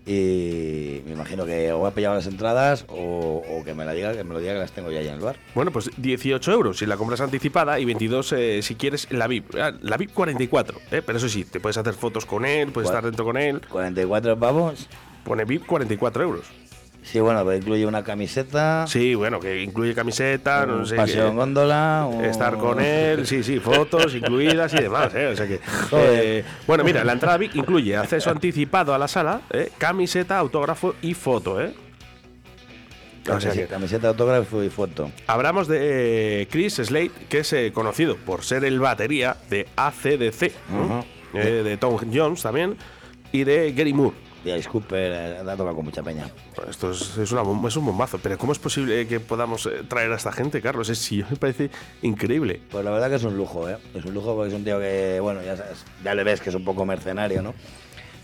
y 0.04 1.00
me 1.06 1.12
imagino 1.12 1.44
que 1.46 1.72
o 1.72 1.86
ha 1.86 1.92
pillado 1.92 2.16
las 2.16 2.26
entradas 2.26 2.84
o, 2.88 3.42
o 3.48 3.64
que 3.64 3.74
me 3.74 3.84
la 3.84 3.92
diga, 3.92 4.12
que 4.14 4.24
me 4.24 4.34
lo 4.34 4.40
diga 4.40 4.54
que 4.54 4.58
las 4.58 4.72
tengo 4.72 4.90
ya 4.90 4.98
ahí 4.98 5.08
en 5.08 5.14
el 5.14 5.20
bar. 5.20 5.36
Bueno, 5.54 5.70
pues 5.70 5.90
18 5.96 6.52
euros 6.52 6.78
si 6.78 6.86
la 6.86 6.96
compras 6.96 7.20
anticipada 7.20 7.78
y 7.78 7.84
22 7.84 8.32
eh, 8.32 8.62
si 8.62 8.74
quieres 8.74 9.10
la 9.12 9.26
VIP. 9.26 9.54
Ah, 9.56 9.72
La 9.80 9.96
VIP 9.96 10.12
44, 10.12 10.80
eh, 10.90 11.02
pero 11.04 11.18
eso 11.18 11.28
sí, 11.28 11.44
te 11.44 11.60
puedes 11.60 11.76
hacer 11.76 11.94
fotos 11.94 12.26
con 12.26 12.44
él, 12.44 12.72
puedes 12.72 12.90
estar 12.90 13.04
dentro 13.04 13.24
con 13.24 13.36
él. 13.36 13.60
44 13.68 14.38
pavos. 14.38 14.88
Pone 15.24 15.44
VIP 15.44 15.66
44 15.66 16.22
euros. 16.24 16.62
Sí, 17.02 17.18
bueno, 17.20 17.44
pero 17.44 17.56
incluye 17.56 17.84
una 17.84 18.04
camiseta, 18.04 18.86
Sí, 18.86 19.14
bueno, 19.14 19.40
que 19.40 19.60
incluye 19.62 19.94
camiseta, 19.94 20.64
no 20.66 20.86
sé. 20.86 20.94
paseo 20.96 21.28
en 21.28 21.36
góndola, 21.36 22.08
Estar 22.22 22.56
con 22.58 22.80
él, 22.80 23.26
sí, 23.26 23.42
sí, 23.42 23.58
fotos 23.58 24.14
incluidas 24.14 24.72
y 24.74 24.82
demás, 24.82 25.12
¿eh? 25.14 25.26
O 25.26 25.36
sea 25.36 25.46
que. 25.46 25.60
Eh, 25.92 26.44
bueno, 26.66 26.84
mira, 26.84 27.02
la 27.04 27.12
entrada 27.12 27.36
VIP 27.38 27.56
incluye 27.56 27.96
acceso 27.96 28.30
anticipado 28.30 28.94
a 28.94 28.98
la 28.98 29.08
sala, 29.08 29.40
¿eh? 29.50 29.70
camiseta, 29.78 30.38
autógrafo 30.38 30.94
y 31.02 31.14
foto, 31.14 31.60
¿eh? 31.60 31.74
O 33.30 33.40
sea 33.40 33.52
que 33.52 33.66
camiseta, 33.66 34.08
autógrafo 34.08 34.62
y 34.64 34.68
foto. 34.70 35.10
hablamos 35.26 35.68
de 35.68 36.42
eh, 36.42 36.48
Chris 36.50 36.74
Slade, 36.74 37.12
que 37.28 37.38
es 37.38 37.52
eh, 37.52 37.70
conocido 37.72 38.16
por 38.16 38.42
ser 38.42 38.64
el 38.64 38.80
batería 38.80 39.36
de 39.48 39.68
ACDC. 39.76 40.52
Eh, 41.34 41.62
de 41.64 41.76
Tom 41.78 41.96
Jones 42.12 42.42
también, 42.42 42.77
y 43.33 43.44
de 43.44 43.72
Gary 43.72 43.94
Moore. 43.94 44.14
Y 44.44 44.50
Alice 44.50 44.68
Cooper, 44.68 45.12
eh, 45.12 45.38
ha 45.38 45.56
tocado 45.56 45.76
con 45.76 45.84
mucha 45.84 46.02
peña. 46.02 46.28
Pues 46.54 46.70
Esto 46.70 46.90
es, 46.90 47.16
es 47.18 47.32
una 47.32 47.42
es 47.68 47.76
un 47.76 47.86
bombazo. 47.86 48.18
Pero 48.18 48.38
¿cómo 48.38 48.52
es 48.52 48.58
posible 48.58 49.06
que 49.06 49.20
podamos 49.20 49.66
eh, 49.66 49.82
traer 49.88 50.12
a 50.12 50.16
esta 50.16 50.32
gente, 50.32 50.60
Carlos? 50.60 50.88
Es, 50.88 50.98
sí, 50.98 51.24
me 51.30 51.36
parece 51.36 51.70
increíble. 52.02 52.60
Pues 52.70 52.84
la 52.84 52.90
verdad 52.90 53.08
que 53.08 53.16
es 53.16 53.24
un 53.24 53.36
lujo, 53.36 53.68
¿eh? 53.68 53.78
Es 53.94 54.04
un 54.04 54.14
lujo 54.14 54.34
porque 54.34 54.48
es 54.48 54.54
un 54.54 54.64
tío 54.64 54.78
que, 54.78 55.20
bueno, 55.20 55.42
ya, 55.42 55.56
sabes, 55.56 55.84
ya 56.02 56.14
le 56.14 56.24
ves 56.24 56.40
que 56.40 56.50
es 56.50 56.56
un 56.56 56.64
poco 56.64 56.84
mercenario, 56.84 57.42
¿no? 57.42 57.54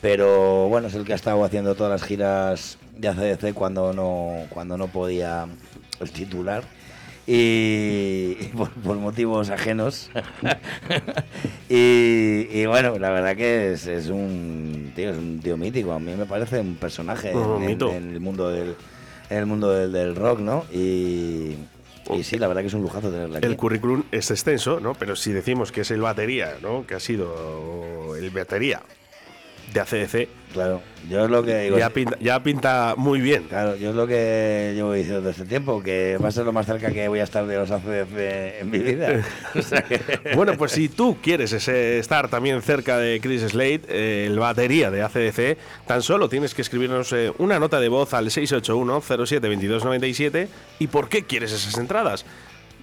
Pero 0.01 0.69
bueno, 0.69 0.89
es 0.89 0.95
el 0.95 1.05
que 1.05 1.13
ha 1.13 1.17
estado 1.17 1.43
haciendo 1.45 1.75
todas 1.75 1.91
las 1.91 2.09
giras 2.09 2.79
de 2.97 3.09
ACDC 3.09 3.53
cuando 3.53 3.93
no, 3.93 4.47
cuando 4.51 4.77
no 4.77 4.87
podía 4.89 5.47
el 6.01 6.11
titular. 6.11 6.65
Y, 7.31 8.37
y 8.41 8.51
por, 8.57 8.71
por 8.71 8.97
motivos 8.97 9.51
ajenos. 9.51 10.11
y, 11.69 12.49
y 12.51 12.67
bueno, 12.67 12.99
la 12.99 13.11
verdad 13.11 13.37
que 13.37 13.73
es, 13.73 13.87
es 13.87 14.09
un 14.09 14.93
tío, 14.97 15.11
es 15.11 15.19
un 15.19 15.41
tío 15.41 15.57
mítico. 15.59 15.93
A 15.93 15.99
mí 16.01 16.15
me 16.17 16.25
parece 16.27 16.59
un 16.61 16.77
personaje 16.77 17.31
en, 17.33 17.39
en- 17.39 17.67
mito. 17.67 17.93
en 17.93 18.11
el 18.13 18.21
mundo 18.21 18.49
del, 18.49 18.75
en 19.31 19.37
el 19.39 19.47
mundo 19.47 19.71
del, 19.71 19.93
del 19.93 20.17
rock, 20.17 20.41
¿no? 20.41 20.65
Y, 20.73 21.57
y 22.15 22.23
sí, 22.23 22.39
la 22.39 22.49
verdad 22.49 22.63
que 22.63 22.69
es 22.69 22.75
un 22.75 22.81
lujazo 22.83 23.11
tenerla 23.11 23.39
aquí. 23.39 23.47
El 23.47 23.57
currículum 23.57 24.05
es 24.11 24.31
extenso, 24.31 24.81
¿no? 24.81 24.95
Pero 24.95 25.15
si 25.15 25.31
decimos 25.33 25.71
que 25.71 25.83
es 25.83 25.91
el 25.91 26.01
batería, 26.01 26.55
¿no? 26.63 26.87
Que 26.87 26.95
ha 26.95 27.01
sido 27.01 28.17
el 28.17 28.31
batería 28.31 28.81
de 29.73 29.81
ACDC, 29.81 30.29
Claro, 30.53 30.81
yo 31.11 31.25
es 31.27 31.31
lo 31.31 31.43
que 31.43 31.59
digo. 31.65 31.79
ya, 31.79 31.91
pinta, 31.91 32.17
ya 32.21 32.43
pinta 32.43 32.95
muy 32.97 33.21
bien. 33.21 33.43
Claro, 33.45 33.77
yo 33.77 33.91
es 33.91 33.95
lo 33.95 34.07
que 34.07 34.73
llevo 34.75 34.95
diciendo 34.95 35.21
desde 35.21 35.43
este 35.43 35.45
tiempo, 35.45 35.83
que 35.83 36.17
va 36.17 36.29
a 36.29 36.33
ser 36.33 36.47
lo 36.47 36.55
más 36.55 36.65
cerca 36.65 36.91
que 36.91 37.07
voy 37.07 37.21
a 37.21 37.25
estar 37.25 37.47
de 37.47 37.55
los 37.57 37.71
ACDC 37.71 38.61
en 38.63 38.71
mi 38.71 38.79
vida. 38.79 39.23
O 39.55 39.61
sea 39.63 39.83
que- 39.83 40.01
Bueno, 40.35 40.55
pues 40.57 40.73
si 40.73 40.89
tú 40.89 41.19
quieres 41.23 41.53
ese- 41.53 41.99
estar 41.99 42.29
también 42.31 42.63
cerca 42.63 42.97
de 42.97 43.21
Chris 43.21 43.43
Slade, 43.43 43.83
eh, 43.89 44.25
el 44.27 44.39
batería 44.39 44.91
de 44.91 45.03
ACDC, 45.03 45.59
tan 45.87 46.01
solo 46.03 46.31
tienes 46.31 46.55
que 46.55 46.63
escribirnos 46.63 47.13
eh, 47.13 47.31
una 47.37 47.59
nota 47.59 47.79
de 47.79 47.91
voz 47.91 48.15
al 48.15 48.31
681-07-2297 48.31 50.49
y 50.79 50.87
por 50.87 51.09
qué 51.09 51.25
quieres 51.25 51.53
esas 51.53 51.77
entradas. 51.79 52.25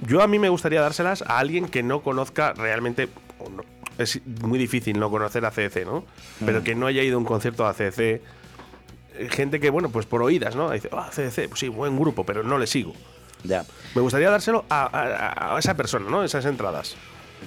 Yo 0.05 0.21
a 0.21 0.27
mí 0.27 0.39
me 0.39 0.49
gustaría 0.49 0.81
dárselas 0.81 1.21
a 1.23 1.39
alguien 1.39 1.67
que 1.67 1.81
no 1.81 2.01
conozca 2.01 2.53
realmente, 2.53 3.07
o 3.39 3.49
no- 3.49 3.63
es 3.97 4.19
muy 4.25 4.57
difícil 4.59 4.99
no 4.99 5.09
conocer 5.09 5.45
a 5.45 5.49
ACDC, 5.49 5.85
¿no? 5.85 6.03
Pero 6.45 6.61
Mm. 6.61 6.63
que 6.63 6.75
no 6.75 6.87
haya 6.87 7.01
ido 7.03 7.15
a 7.15 7.19
un 7.19 7.25
concierto 7.25 7.63
de 7.63 7.69
ACDC. 7.69 7.99
eh, 8.01 8.21
Gente 9.29 9.59
que, 9.61 9.69
bueno, 9.69 9.89
pues 9.89 10.05
por 10.05 10.21
oídas, 10.21 10.55
¿no? 10.55 10.71
Dice, 10.71 10.89
ah, 10.91 11.07
ACDC, 11.09 11.47
pues 11.47 11.59
sí, 11.61 11.69
buen 11.69 11.97
grupo, 11.97 12.25
pero 12.25 12.43
no 12.43 12.57
le 12.57 12.67
sigo. 12.67 12.93
ya. 13.43 13.63
Me 13.93 14.01
gustaría 14.01 14.29
dárselo 14.29 14.65
a, 14.69 14.85
a- 14.85 15.55
a 15.55 15.59
esa 15.59 15.75
persona, 15.75 16.09
¿no? 16.09 16.23
Esas 16.23 16.45
entradas. 16.45 16.95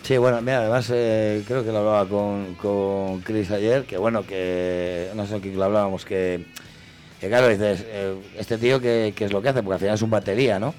Sí, 0.05 0.17
bueno, 0.17 0.41
mira, 0.41 0.59
además 0.61 0.89
eh, 0.95 1.43
creo 1.47 1.65
que 1.65 1.73
lo 1.73 1.79
hablaba 1.79 2.07
con, 2.09 2.55
con 2.55 3.21
Chris 3.23 3.51
ayer, 3.51 3.85
que 3.85 3.97
bueno, 3.99 4.25
que 4.25 5.11
no 5.17 5.25
sé 5.27 5.33
con 5.33 5.41
quién 5.41 5.57
lo 5.59 5.65
hablábamos, 5.65 6.05
que, 6.05 6.45
que 7.21 7.27
claro, 7.29 7.49
dices, 7.49 7.85
eh, 7.87 8.15
este 8.39 8.59
tío, 8.59 8.81
¿qué, 8.81 9.13
qué 9.17 9.25
es 9.25 9.33
lo 9.33 9.43
que 9.43 9.49
hace? 9.49 9.63
Porque 9.63 9.75
al 9.75 9.81
final 9.81 9.95
es 9.97 10.03
un 10.03 10.11
batería, 10.11 10.59
¿no? 10.61 10.73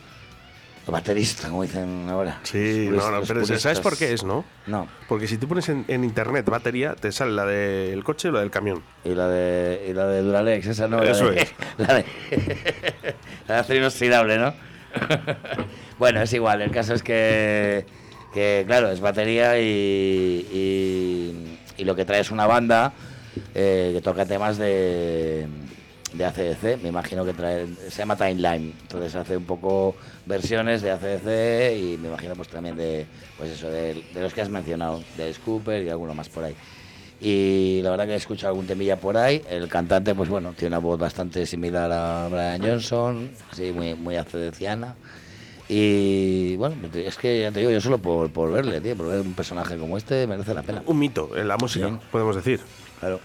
O 0.89 0.91
baterista, 0.91 1.49
como 1.49 1.61
dicen 1.61 2.07
ahora. 2.09 2.39
Sí, 2.41 2.89
Los 2.89 3.05
no, 3.05 3.19
no, 3.19 3.21
pero 3.27 3.45
¿sabes 3.45 3.79
por 3.79 3.95
qué 3.95 4.11
es, 4.11 4.23
no? 4.23 4.43
No. 4.65 4.87
Porque 5.07 5.27
si 5.27 5.37
tú 5.37 5.47
pones 5.47 5.69
en, 5.69 5.85
en 5.87 6.03
internet 6.03 6.49
batería, 6.49 6.95
te 6.95 7.11
sale 7.11 7.31
la 7.33 7.45
del 7.45 8.03
coche 8.03 8.29
y 8.29 8.31
la 8.31 8.39
del 8.39 8.49
camión. 8.49 8.81
Y 9.05 9.09
la 9.09 9.27
de, 9.27 9.85
y 9.87 9.93
la 9.93 10.07
de 10.07 10.21
Duralex, 10.23 10.65
esa 10.65 10.87
no. 10.87 11.03
la 11.03 11.11
Eso 11.11 11.29
de- 11.29 11.41
es. 11.41 11.53
La 11.77 11.93
de, 11.93 12.05
la 13.47 13.53
de 13.55 13.59
acero 13.61 13.79
inoxidable, 13.81 14.37
¿no? 14.39 14.53
bueno, 15.99 16.21
es 16.23 16.33
igual. 16.33 16.63
El 16.63 16.71
caso 16.71 16.95
es 16.95 17.03
que, 17.03 17.85
que 18.33 18.63
claro, 18.65 18.89
es 18.89 18.99
batería 18.99 19.59
y, 19.59 20.47
y, 20.51 21.59
y 21.77 21.83
lo 21.85 21.95
que 21.95 22.03
trae 22.05 22.21
es 22.21 22.31
una 22.31 22.47
banda 22.47 22.93
eh, 23.53 23.91
que 23.93 24.01
toca 24.01 24.25
temas 24.25 24.57
de, 24.57 25.47
de 26.13 26.25
ACDC. 26.25 26.81
Me 26.81 26.89
imagino 26.89 27.23
que 27.25 27.33
trae, 27.33 27.67
se 27.89 27.99
llama 27.99 28.15
Timeline. 28.15 28.73
Entonces 28.81 29.15
hace 29.15 29.37
un 29.37 29.45
poco 29.45 29.95
versiones 30.25 30.81
de 30.81 30.91
ACDC 30.91 31.77
y 31.77 31.97
me 31.97 32.07
imagino 32.09 32.35
pues 32.35 32.47
también 32.49 32.75
de, 32.75 33.05
pues 33.37 33.51
eso, 33.51 33.69
de, 33.69 34.03
de 34.13 34.21
los 34.21 34.33
que 34.33 34.41
has 34.41 34.49
mencionado, 34.49 35.03
de 35.17 35.33
Scooper 35.33 35.83
y 35.83 35.89
alguno 35.89 36.13
más 36.13 36.29
por 36.29 36.43
ahí. 36.43 36.55
Y 37.21 37.81
la 37.83 37.89
verdad 37.91 38.05
que 38.05 38.13
he 38.13 38.15
escuchado 38.15 38.51
algún 38.51 38.65
temilla 38.65 38.95
por 38.97 39.17
ahí. 39.17 39.41
El 39.49 39.67
cantante, 39.67 40.15
pues 40.15 40.29
bueno, 40.29 40.53
tiene 40.53 40.69
una 40.75 40.77
voz 40.79 40.97
bastante 40.97 41.45
similar 41.45 41.91
a 41.91 42.27
Brian 42.29 42.61
Johnson, 42.61 43.29
así 43.51 43.71
muy, 43.73 43.93
muy 43.95 44.15
acedeciana. 44.15 44.95
Y 45.67 46.55
bueno, 46.55 46.75
es 46.95 47.15
que 47.17 47.41
ya 47.41 47.51
te 47.51 47.59
digo, 47.59 47.71
yo 47.71 47.79
solo 47.81 47.99
por, 47.99 48.31
por 48.31 48.51
verle, 48.51 48.81
tío, 48.81 48.95
por 48.95 49.07
ver 49.09 49.19
un 49.21 49.33
personaje 49.33 49.77
como 49.77 49.97
este 49.97 50.25
merece 50.25 50.53
la 50.53 50.63
pena. 50.63 50.81
Un 50.85 50.97
mito 50.97 51.35
en 51.37 51.47
la 51.47 51.57
música, 51.57 51.89
Sí. 51.89 51.95
podemos 52.11 52.35
decir. 52.35 52.59
Claro. 52.99 53.19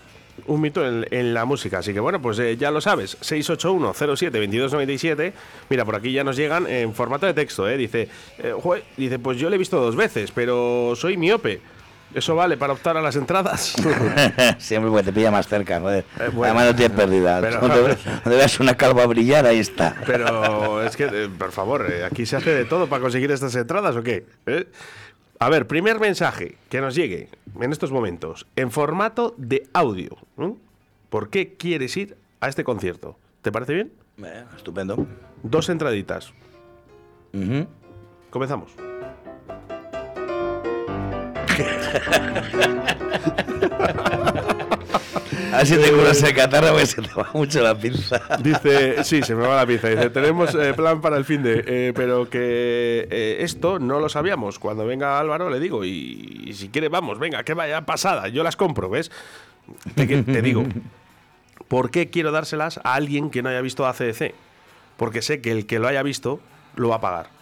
Un 0.47 0.61
mito 0.61 0.87
en, 0.87 1.07
en 1.11 1.33
la 1.33 1.45
música. 1.45 1.79
Así 1.79 1.93
que 1.95 2.01
bueno, 2.01 2.21
pues 2.21 2.39
eh, 2.39 2.57
ya 2.57 2.71
lo 2.71 2.81
sabes. 2.81 3.17
681-07-2297. 3.21 5.33
Mira, 5.71 5.85
por 5.85 5.97
aquí 5.97 6.13
ya 6.13 6.25
nos 6.25 6.37
llegan 6.37 6.67
en 6.67 6.95
formato 6.95 7.27
de 7.27 7.35
texto. 7.35 7.69
¿eh? 7.69 7.77
Dice, 7.77 8.09
eh, 8.39 8.55
dice, 8.97 9.19
pues 9.19 9.39
yo 9.39 9.49
le 9.51 9.57
he 9.57 9.59
visto 9.59 9.81
dos 9.81 9.97
veces, 9.97 10.31
pero 10.33 10.93
soy 10.97 11.17
miope. 11.17 11.61
¿Eso 12.15 12.37
vale 12.37 12.57
para 12.57 12.75
optar 12.75 12.97
a 12.97 13.03
las 13.03 13.17
entradas? 13.17 13.75
Siempre 14.59 14.89
porque 14.89 15.07
te 15.07 15.13
pilla 15.13 15.33
más 15.33 15.49
cerca, 15.49 15.81
joder. 15.81 16.05
Eh, 16.21 16.29
bueno. 16.33 16.45
Además 16.55 16.67
no 16.67 16.77
tienes 16.77 16.97
pérdida. 16.97 17.41
Pero- 17.41 17.59
Donde, 17.61 17.97
donde 18.23 18.37
veas 18.37 18.61
una 18.61 18.77
calva 18.77 19.05
brillar, 19.07 19.47
ahí 19.47 19.59
está. 19.59 19.97
Pero 20.07 20.81
es 20.85 20.97
que, 20.97 21.05
eh, 21.07 21.29
por 21.37 21.51
favor, 21.51 21.85
aquí 22.07 22.25
se 22.25 22.37
hace 22.37 22.55
de 22.55 22.67
todo 22.67 22.87
para 22.87 23.03
conseguir 23.03 23.33
estas 23.33 23.57
entradas 23.57 23.97
o 23.97 24.03
qué? 24.05 24.27
¿Eh? 24.47 24.67
A 25.39 25.49
ver, 25.49 25.67
primer 25.67 26.01
mensaje 26.01 26.57
que 26.69 26.81
nos 26.81 26.95
llegue 26.95 27.29
en 27.61 27.73
estos 27.73 27.91
momentos, 27.91 28.47
en 28.57 28.71
formato 28.71 29.35
de 29.37 29.69
audio. 29.73 30.17
¿no? 30.37 30.57
¿Por 31.11 31.29
qué 31.29 31.55
quieres 31.55 31.97
ir 31.97 32.17
a 32.41 32.49
este 32.49 32.65
concierto? 32.65 33.19
¿Te 33.43 33.53
parece 33.53 33.75
bien? 33.75 33.93
Eh, 34.25 34.45
estupendo. 34.57 35.07
Dos 35.43 35.69
entraditas. 35.69 36.33
Comenzamos. 38.31 38.73
A 45.53 45.59
ver 45.59 45.67
si 45.67 45.77
te 45.77 45.93
curas 45.93 46.23
el 46.23 46.35
catarro 46.35 46.69
porque 46.69 46.87
se 46.87 47.03
te 47.03 47.13
va 47.15 47.29
mucho 47.33 47.61
la 47.63 47.75
pinza. 47.75 48.21
Dice, 48.43 49.05
sí, 49.05 49.23
se 49.23 49.35
me 49.35 49.47
va 49.47 49.57
la 49.57 49.67
pinza. 49.67 49.89
Dice, 49.89 50.11
tenemos 50.11 50.55
eh, 50.55 50.75
plan 50.75 51.01
para 51.01 51.17
el 51.17 51.25
fin 51.25 51.43
de, 51.43 51.65
eh, 51.67 51.93
pero 51.95 52.29
que 52.29 53.07
eh, 53.11 53.37
esto 53.41 53.79
no 53.79 54.01
lo 54.01 54.09
sabíamos. 54.09 54.59
Cuando 54.59 54.87
venga 54.87 55.19
Álvaro 55.19 55.51
le 55.51 55.61
digo, 55.61 55.85
y, 55.85 56.53
si 56.55 56.69
quiere, 56.69 56.89
vamos, 56.89 57.19
venga, 57.19 57.43
que 57.45 57.55
vaya 57.55 57.83
pasada, 57.87 58.29
yo 58.29 58.43
las 58.43 58.57
compro, 58.57 58.89
¿ves? 58.91 59.11
Te, 59.95 60.07
te 60.07 60.43
digo, 60.43 60.65
¿por 61.69 61.91
qué 61.91 62.11
quiero 62.11 62.33
dárselas 62.33 62.81
a 62.85 62.95
alguien 62.95 63.31
que 63.31 63.43
no 63.43 63.49
haya 63.49 63.61
visto 63.61 63.87
ACDC? 63.87 64.35
Porque 64.97 65.23
sé 65.23 65.41
que 65.41 65.51
el 65.51 65.67
que 65.67 65.79
lo 65.79 65.89
haya 65.89 66.03
visto 66.03 66.41
lo 66.77 66.89
va 66.89 66.97
a 66.97 67.01
pagar. 67.01 67.34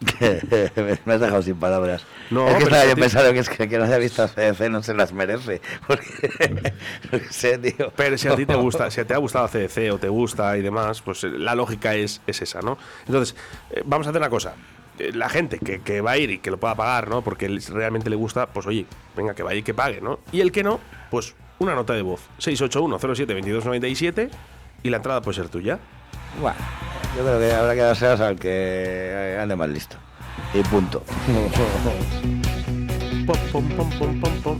me 1.04 1.12
has 1.12 1.20
dejado 1.20 1.42
sin 1.42 1.56
palabras. 1.56 2.04
No, 2.30 2.48
es 2.48 2.56
que 2.56 2.62
estaba 2.64 2.86
yo 2.86 2.96
pensando 2.96 3.32
que 3.32 3.38
es 3.40 3.48
que 3.48 3.68
que 3.68 3.78
no 3.78 3.84
haya 3.84 3.98
visto 3.98 4.22
a 4.22 4.28
CDC 4.28 4.70
no 4.70 4.82
se 4.82 4.94
las 4.94 5.12
merece. 5.12 5.60
Porque, 5.86 6.72
no 7.12 7.18
sé, 7.30 7.58
tío. 7.58 7.92
Pero 7.96 8.16
si 8.16 8.28
a 8.28 8.34
ti 8.36 8.46
te 8.46 8.54
gusta, 8.54 8.90
si 8.90 9.04
te 9.04 9.14
ha 9.14 9.18
gustado 9.18 9.48
CDC 9.48 9.92
o 9.92 9.98
te 9.98 10.08
gusta 10.08 10.56
y 10.56 10.62
demás, 10.62 11.02
pues 11.02 11.24
eh, 11.24 11.30
la 11.30 11.54
lógica 11.54 11.94
es, 11.94 12.22
es 12.26 12.40
esa, 12.40 12.60
¿no? 12.62 12.78
Entonces, 13.06 13.36
eh, 13.70 13.82
vamos 13.84 14.06
a 14.06 14.10
hacer 14.10 14.20
una 14.22 14.30
cosa. 14.30 14.54
Eh, 14.98 15.12
La 15.12 15.28
gente 15.28 15.58
que, 15.58 15.80
que 15.80 16.00
va 16.00 16.12
a 16.12 16.18
ir 16.18 16.30
y 16.30 16.38
que 16.38 16.50
lo 16.50 16.58
pueda 16.58 16.74
pagar, 16.74 17.08
¿no? 17.08 17.22
Porque 17.22 17.48
realmente 17.70 18.08
le 18.08 18.16
gusta, 18.16 18.46
pues 18.46 18.66
oye, 18.66 18.86
venga, 19.16 19.34
que 19.34 19.42
vaya 19.42 19.58
y 19.58 19.62
que 19.62 19.74
pague, 19.74 20.00
¿no? 20.00 20.20
Y 20.32 20.40
el 20.40 20.50
que 20.50 20.62
no, 20.62 20.80
pues 21.10 21.34
una 21.58 21.74
nota 21.74 21.92
de 21.92 22.02
voz. 22.02 22.22
681-07-2297 22.38 24.30
y 24.82 24.90
la 24.90 24.96
entrada 24.96 25.20
puede 25.20 25.36
ser 25.36 25.48
tuya. 25.48 25.78
Bueno, 26.40 26.56
yo 27.16 27.22
creo 27.22 27.38
que 27.38 27.52
habrá 27.52 27.74
que 27.74 27.80
dárselas 27.80 28.20
al 28.20 28.36
que 28.38 29.38
ande 29.40 29.56
más 29.56 29.68
listo. 29.68 29.96
Y 30.54 30.62
punto. 30.62 31.02
Pom, 33.26 33.36
pom, 33.52 33.68
pom, 33.76 33.90
pom, 33.98 34.40
pom, 34.42 34.58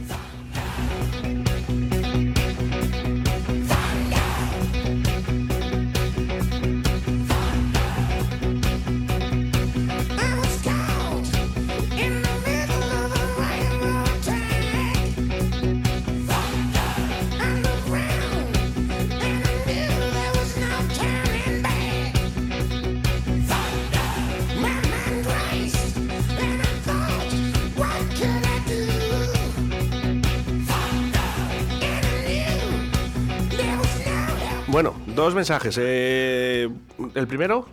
mensajes. 35.41 35.75
Eh, 35.81 36.69
el 37.15 37.27
primero, 37.27 37.67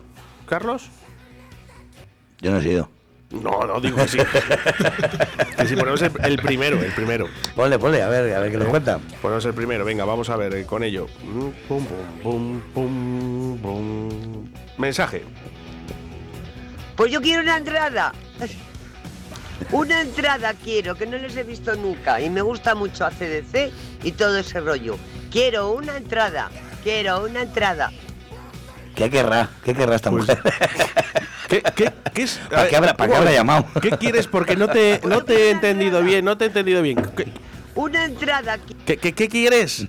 Carlos. 0.47 0.89
Yo 2.41 2.49
no 2.49 2.57
he 2.57 2.63
sido. 2.63 2.89
No, 3.29 3.63
no, 3.67 3.79
digo 3.79 3.97
que 3.97 4.07
sí. 4.07 4.17
que 5.57 5.67
si 5.67 5.75
ponemos 5.75 6.01
el, 6.01 6.11
el 6.23 6.37
primero, 6.39 6.79
el 6.81 6.91
primero. 6.93 7.27
Ponle, 7.55 7.77
ponle, 7.77 8.01
a 8.01 8.09
ver, 8.09 8.33
a 8.33 8.39
ver 8.39 8.51
qué 8.51 8.57
nos 8.57 8.69
cuenta. 8.69 8.99
Ponemos 9.21 9.45
el 9.45 9.53
primero, 9.53 9.85
venga, 9.85 10.03
vamos 10.03 10.31
a 10.31 10.35
ver 10.35 10.55
eh, 10.55 10.65
con 10.65 10.81
ello. 10.81 11.05
Mm, 11.23 11.49
Pum, 11.67 11.85
pum, 11.85 12.21
pum, 12.23 12.61
pum, 12.73 13.57
pum. 13.59 14.51
Mensaje. 14.79 15.23
Pues 16.95 17.11
yo 17.11 17.21
quiero 17.21 17.43
una 17.43 17.57
entrada. 17.57 18.13
Una 19.71 20.01
entrada 20.01 20.55
quiero, 20.55 20.95
que 20.95 21.05
no 21.05 21.17
les 21.19 21.37
he 21.37 21.43
visto 21.43 21.75
nunca. 21.75 22.19
Y 22.19 22.31
me 22.31 22.41
gusta 22.41 22.73
mucho 22.73 23.05
ACDC 23.05 23.71
y 24.03 24.11
todo 24.13 24.39
ese 24.39 24.59
rollo. 24.59 24.97
Quiero 25.29 25.71
una 25.73 25.97
entrada. 25.97 26.49
Quiero 26.83 27.23
una 27.25 27.41
entrada. 27.41 27.91
¿Qué 28.95 29.09
querrá? 29.09 29.49
¿Qué 29.63 29.73
querrá 29.73 29.95
esta 29.95 30.09
Pues, 30.09 30.27
mujer? 30.27 30.41
¿Qué, 31.47 31.61
qué, 31.75 31.91
qué 32.13 32.23
es? 32.23 32.39
¿Para 32.49 32.67
qué 32.67 32.75
habrá- 32.77 32.93
para 32.95 33.11
qué 33.11 33.17
habrá 33.17 33.31
llamado? 33.31 33.65
¿Qué 33.81 33.91
quieres? 33.91 34.27
Porque 34.27 34.55
no 34.55 34.67
te, 34.67 34.99
no 35.07 35.23
te 35.23 35.47
he 35.47 35.51
entendido 35.51 36.01
bien, 36.03 36.25
no 36.25 36.37
te 36.37 36.45
he 36.45 36.47
entendido 36.47 36.81
bien. 36.81 36.97
¿Qué, 37.15 37.31
Una 37.75 38.05
entrada 38.05 38.57
qué, 38.85 38.97
qué- 38.97 39.13
qué 39.13 39.27
quieres? 39.29 39.87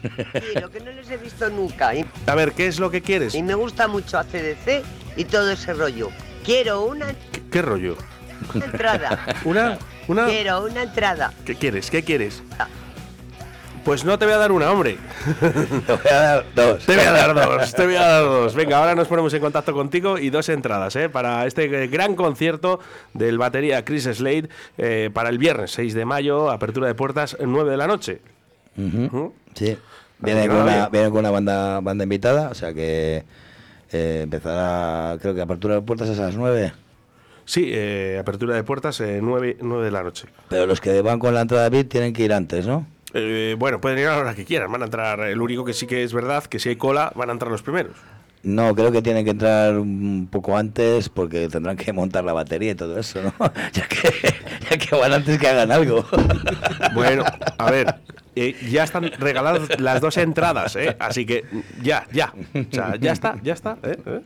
que 0.73 0.81
no 0.81 0.91
les 0.93 1.11
he 1.11 1.17
visto 1.17 1.49
nunca. 1.51 1.95
Y, 1.95 2.05
A 2.27 2.35
ver, 2.35 2.53
¿qué 2.53 2.67
es 2.67 2.79
lo 2.79 2.91
que 2.91 3.03
quieres? 3.03 3.35
y 3.35 3.43
me 3.43 3.55
gusta 3.55 3.89
mucho 3.89 4.19
ACDC 4.19 4.83
y 5.17 5.25
todo 5.25 5.51
ese 5.51 5.73
rollo. 5.75 6.11
Quiero 6.45 6.83
una 6.85 7.07
¿Qué, 7.33 7.43
qué 7.51 7.63
rollo? 7.63 7.97
entrada. 8.55 9.19
¿Una? 9.45 9.77
¿Una? 10.09 10.27
Quiero 10.27 10.65
una 10.65 10.83
entrada. 10.85 11.33
¿Qué 11.45 11.55
quieres? 11.57 11.91
¿Qué 11.91 12.03
quieres? 12.05 12.43
Pues 13.85 14.05
no 14.05 14.19
te 14.19 14.27
voy 14.27 14.35
a 14.35 14.39
dar 14.39 14.53
una, 14.53 14.71
hombre. 14.71 14.99
Te 15.87 15.93
voy 15.93 16.11
a 16.11 16.15
dar 16.15 16.45
dos. 16.55 16.85
Te 16.85 16.95
voy 16.97 17.05
a 17.05 17.13
dar 17.13 17.35
dos, 17.35 17.75
te 17.75 17.85
voy 17.87 17.95
a 17.97 18.01
dar 18.07 18.25
dos. 18.25 18.55
Venga, 18.55 18.79
ahora 18.79 18.95
nos 18.95 19.09
ponemos 19.09 19.33
en 19.33 19.41
contacto 19.41 19.73
contigo 19.73 20.19
y 20.19 20.31
dos 20.31 20.49
entradas 20.51 20.95
¿eh? 20.97 21.09
para 21.09 21.47
este 21.47 21.67
gran 21.89 22.15
concierto 22.15 22.81
del 23.15 23.39
batería 23.39 23.85
Chris 23.85 24.05
Slade 24.05 24.49
eh, 24.79 25.11
para 25.13 25.31
el 25.31 25.39
viernes 25.39 25.71
6 25.73 25.95
de 25.95 26.05
mayo, 26.05 26.51
apertura 26.51 26.87
de 26.89 26.95
puertas 26.95 27.37
9 27.45 27.71
de 27.71 27.77
la 27.77 27.87
noche. 27.87 28.21
Ujú, 28.77 29.33
Sí. 29.55 29.77
Viene 30.19 30.47
con, 30.49 30.57
una, 30.59 30.77
bien. 30.77 30.89
viene 30.93 31.09
con 31.11 31.19
una 31.21 31.31
banda, 31.31 31.81
banda 31.81 32.05
invitada, 32.05 32.51
o 32.51 32.55
sea 32.55 32.75
que 32.75 33.25
eh, 33.91 34.21
empezará, 34.23 35.17
creo 35.21 35.35
que 35.35 35.41
apertura 35.41 35.77
de 35.77 35.81
puertas 35.81 36.11
es 36.11 36.19
a 36.19 36.27
las 36.27 36.37
9. 36.37 36.73
Sí, 37.47 37.71
eh, 37.73 38.19
apertura 38.21 38.55
de 38.55 38.63
puertas 38.63 39.01
eh, 39.01 39.21
9, 39.23 39.57
9 39.63 39.85
de 39.87 39.91
la 39.91 40.03
noche. 40.03 40.29
Pero 40.51 40.67
los 40.67 40.81
que 40.81 41.01
van 41.01 41.19
con 41.19 41.33
la 41.35 41.41
entrada 41.41 41.69
VIP 41.71 41.89
tienen 41.91 42.13
que 42.13 42.23
ir 42.23 42.33
antes, 42.35 42.67
¿no? 42.67 42.87
Eh, 43.15 43.57
bueno, 43.59 43.81
pueden 43.81 43.99
ir 43.99 44.07
a 44.07 44.13
la 44.13 44.19
hora 44.19 44.35
que 44.35 44.45
quieran, 44.45 44.71
van 44.71 44.83
a 44.83 44.85
entrar. 44.87 45.21
El 45.21 45.41
único 45.41 45.65
que 45.65 45.73
sí 45.73 45.87
que 45.87 46.03
es 46.03 46.13
verdad, 46.13 46.45
que 46.45 46.59
si 46.59 46.69
hay 46.69 46.77
cola, 46.77 47.13
van 47.15 47.31
a 47.31 47.33
entrar 47.33 47.51
los 47.51 47.63
primeros. 47.63 47.97
No, 48.43 48.75
creo 48.75 48.91
que 48.91 49.03
tienen 49.03 49.25
que 49.25 49.33
entrar 49.33 49.77
un 49.79 50.27
poco 50.31 50.57
antes 50.57 51.11
porque 51.11 51.49
tendrán 51.49 51.77
que 51.77 51.93
montar 51.93 52.25
la 52.25 52.33
batería 52.33 52.71
y 52.73 52.75
todo 52.75 52.99
eso, 52.99 53.21
¿no? 53.23 53.35
ya, 53.73 53.87
que, 53.87 54.35
ya 54.71 54.79
que 54.79 54.97
van 54.97 55.13
antes 55.13 55.39
que 55.39 55.49
hagan 55.49 55.71
algo. 55.71 56.05
Bueno, 56.95 57.25
a 57.59 57.71
ver, 57.71 57.95
eh, 58.35 58.57
ya 58.71 58.85
están 58.85 59.11
regaladas 59.19 59.81
las 59.81 60.01
dos 60.01 60.17
entradas, 60.17 60.75
¿eh? 60.77 60.97
Así 60.99 61.27
que 61.27 61.45
ya, 61.83 62.07
ya. 62.13 62.33
O 62.55 62.75
sea, 62.75 62.97
ya 62.97 63.13
está, 63.13 63.37
ya 63.43 63.53
está. 63.53 63.77
¿eh? 63.83 63.99
¿Eh? 64.07 64.21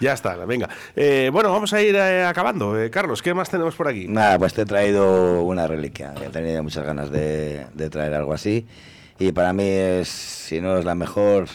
Ya 0.00 0.14
está, 0.14 0.34
venga. 0.46 0.68
Eh, 0.96 1.30
bueno, 1.32 1.52
vamos 1.52 1.72
a 1.74 1.82
ir 1.82 1.94
eh, 1.94 2.24
acabando. 2.24 2.80
Eh, 2.80 2.90
Carlos, 2.90 3.22
¿qué 3.22 3.34
más 3.34 3.50
tenemos 3.50 3.74
por 3.74 3.86
aquí? 3.86 4.08
Nada, 4.08 4.38
pues 4.38 4.54
te 4.54 4.62
he 4.62 4.66
traído 4.66 5.42
una 5.42 5.66
reliquia. 5.66 6.14
He 6.24 6.30
tenido 6.30 6.62
muchas 6.62 6.84
ganas 6.84 7.10
de, 7.10 7.66
traer 7.90 8.14
algo 8.14 8.32
así. 8.32 8.66
Y 9.18 9.32
para 9.32 9.52
mí 9.52 9.66
es, 9.66 10.08
si 10.08 10.62
no 10.62 10.78
es 10.78 10.86
la 10.86 10.94
mejor, 10.94 11.46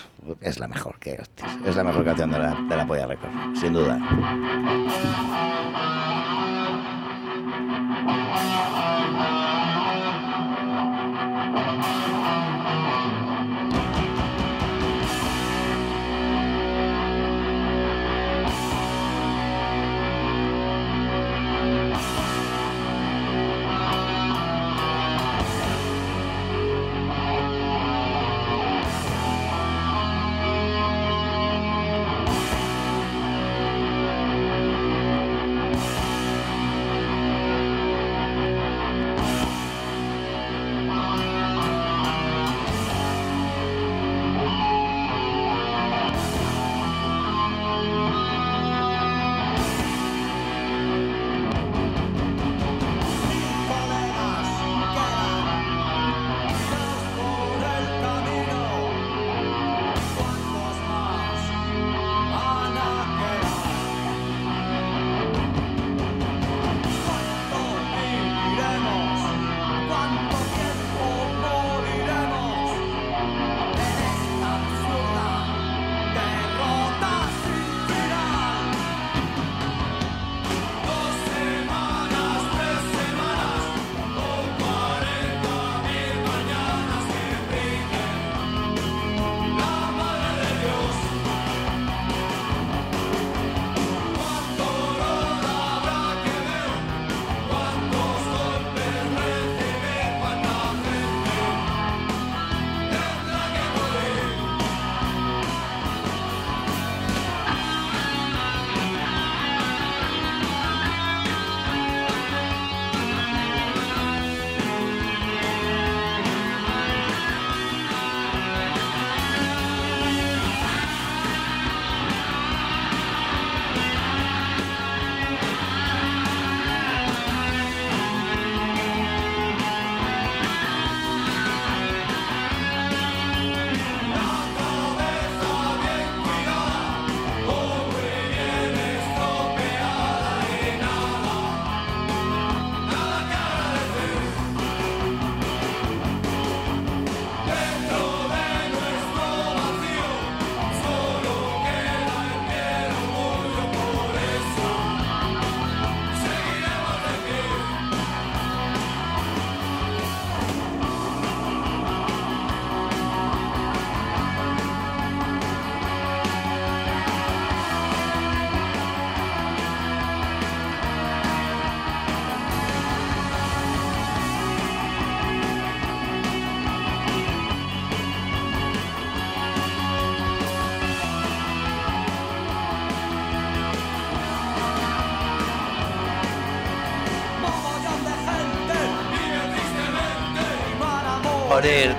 es 0.42 0.60
la 0.60 0.68
mejor, 0.68 1.00
que 1.00 1.20
es 1.66 1.76
la 1.76 1.84
mejor 1.84 2.06
canción 2.06 2.30
de 2.30 2.38
la, 2.38 2.56
de 2.70 2.76
la 2.76 2.86
Polla 2.86 3.08
Record, 3.08 3.32
sin 3.60 3.74
duda. 3.74 4.00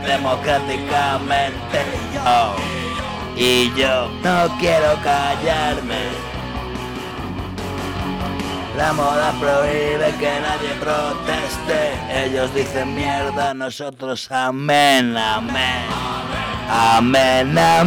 Democráticamente. 0.06 1.78
Oh. 2.24 2.54
Y 3.36 3.72
yo 3.74 4.08
no 4.22 4.48
quiero 4.58 4.94
callarme. 5.02 6.26
La 8.76 8.92
moda 8.92 9.32
prohíbe 9.40 10.14
que 10.18 10.40
nadie 10.40 10.70
proteste. 10.80 12.24
Ellos 12.24 12.54
dicen 12.54 12.94
mierda, 12.94 13.54
nosotros 13.54 14.30
amén, 14.30 15.16
amén. 15.16 15.84
Amén, 16.68 17.56
a 17.58 17.84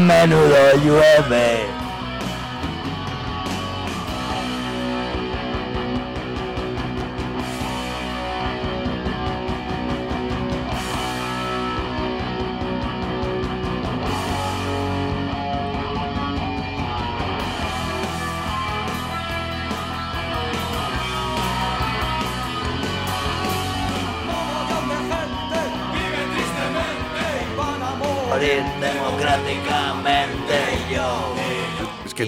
llueve. 0.84 1.79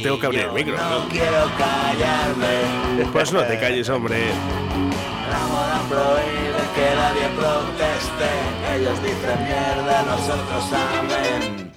Tengo 0.02 0.20
que 0.20 0.26
abrir 0.26 0.42
el 0.42 0.52
micro. 0.52 0.78
No 0.78 1.08
quiero 1.10 1.50
callarme. 1.58 3.12
Pues 3.12 3.32
no 3.32 3.44
te 3.44 3.60
calles, 3.60 3.90
hombre. 3.90 4.30
La 5.30 5.48
moda 5.48 5.82
prohíbe 5.90 6.62
que 6.76 6.96
nadie 6.96 7.30
proteste. 7.36 8.30
Ellos 8.76 9.02
dicen 9.04 9.44
mierda, 9.44 10.04
nosotros 10.04 10.74
amén. 11.00 11.72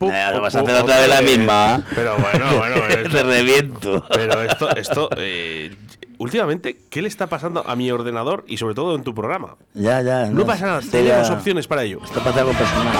Eh, 0.00 0.38
vas 0.40 0.54
a 0.54 0.60
hacer 0.60 0.74
otra 0.76 1.00
vez 1.00 1.08
la 1.08 1.22
misma. 1.22 1.82
Pero 1.94 2.16
bueno, 2.18 2.56
bueno. 2.56 2.76
bueno, 2.88 3.10
Te 3.10 3.22
reviento. 3.22 4.04
Pero 4.10 4.42
esto, 4.42 4.70
esto 4.76 5.08
eh, 5.16 5.74
últimamente, 6.18 6.78
¿qué 6.88 7.02
le 7.02 7.08
está 7.08 7.26
pasando 7.26 7.64
a 7.66 7.74
mi 7.74 7.90
ordenador 7.90 8.44
y 8.46 8.58
sobre 8.58 8.74
todo 8.74 8.94
en 8.94 9.02
tu 9.02 9.14
programa? 9.14 9.56
Ya, 9.74 10.02
ya. 10.02 10.26
No 10.26 10.46
pasa 10.46 10.66
nada, 10.66 10.78
esto 10.80 10.92
tenemos 10.92 11.30
opciones 11.30 11.66
para 11.66 11.82
ello. 11.82 12.00
Esto 12.04 12.20
pasa 12.20 12.40
algo 12.40 12.52
personal. 12.52 12.94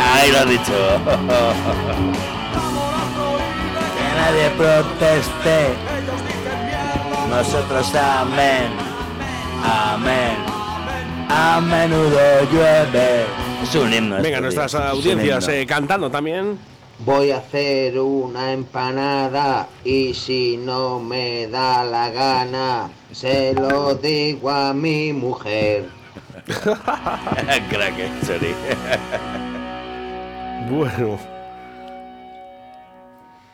Ahí 0.00 0.32
lo 0.32 0.38
has 0.38 0.48
dicho. 0.48 0.72
nadie 4.26 4.50
proteste. 4.50 5.58
Nosotros 7.30 7.94
amén. 7.94 8.70
Amén. 9.62 10.36
A 11.28 11.60
menudo 11.60 12.20
llueve. 12.52 13.26
Es 13.62 13.74
un 13.74 13.92
himno. 13.92 14.20
Venga, 14.20 14.40
nuestras 14.40 14.74
audiencias 14.74 15.48
eh, 15.48 15.64
cantando 15.66 16.10
también. 16.10 16.58
Voy 16.98 17.30
a 17.30 17.38
hacer 17.38 17.98
una 18.00 18.52
empanada 18.52 19.68
y 19.84 20.14
si 20.14 20.56
no 20.56 20.98
me 20.98 21.46
da 21.46 21.84
la 21.84 22.10
gana, 22.10 22.88
se 23.12 23.52
lo 23.52 23.94
digo 23.94 24.50
a 24.50 24.72
mi 24.72 25.12
mujer. 25.12 25.88
Crack, 26.46 28.24
sorry. 28.24 28.54
Bueno. 30.70 31.35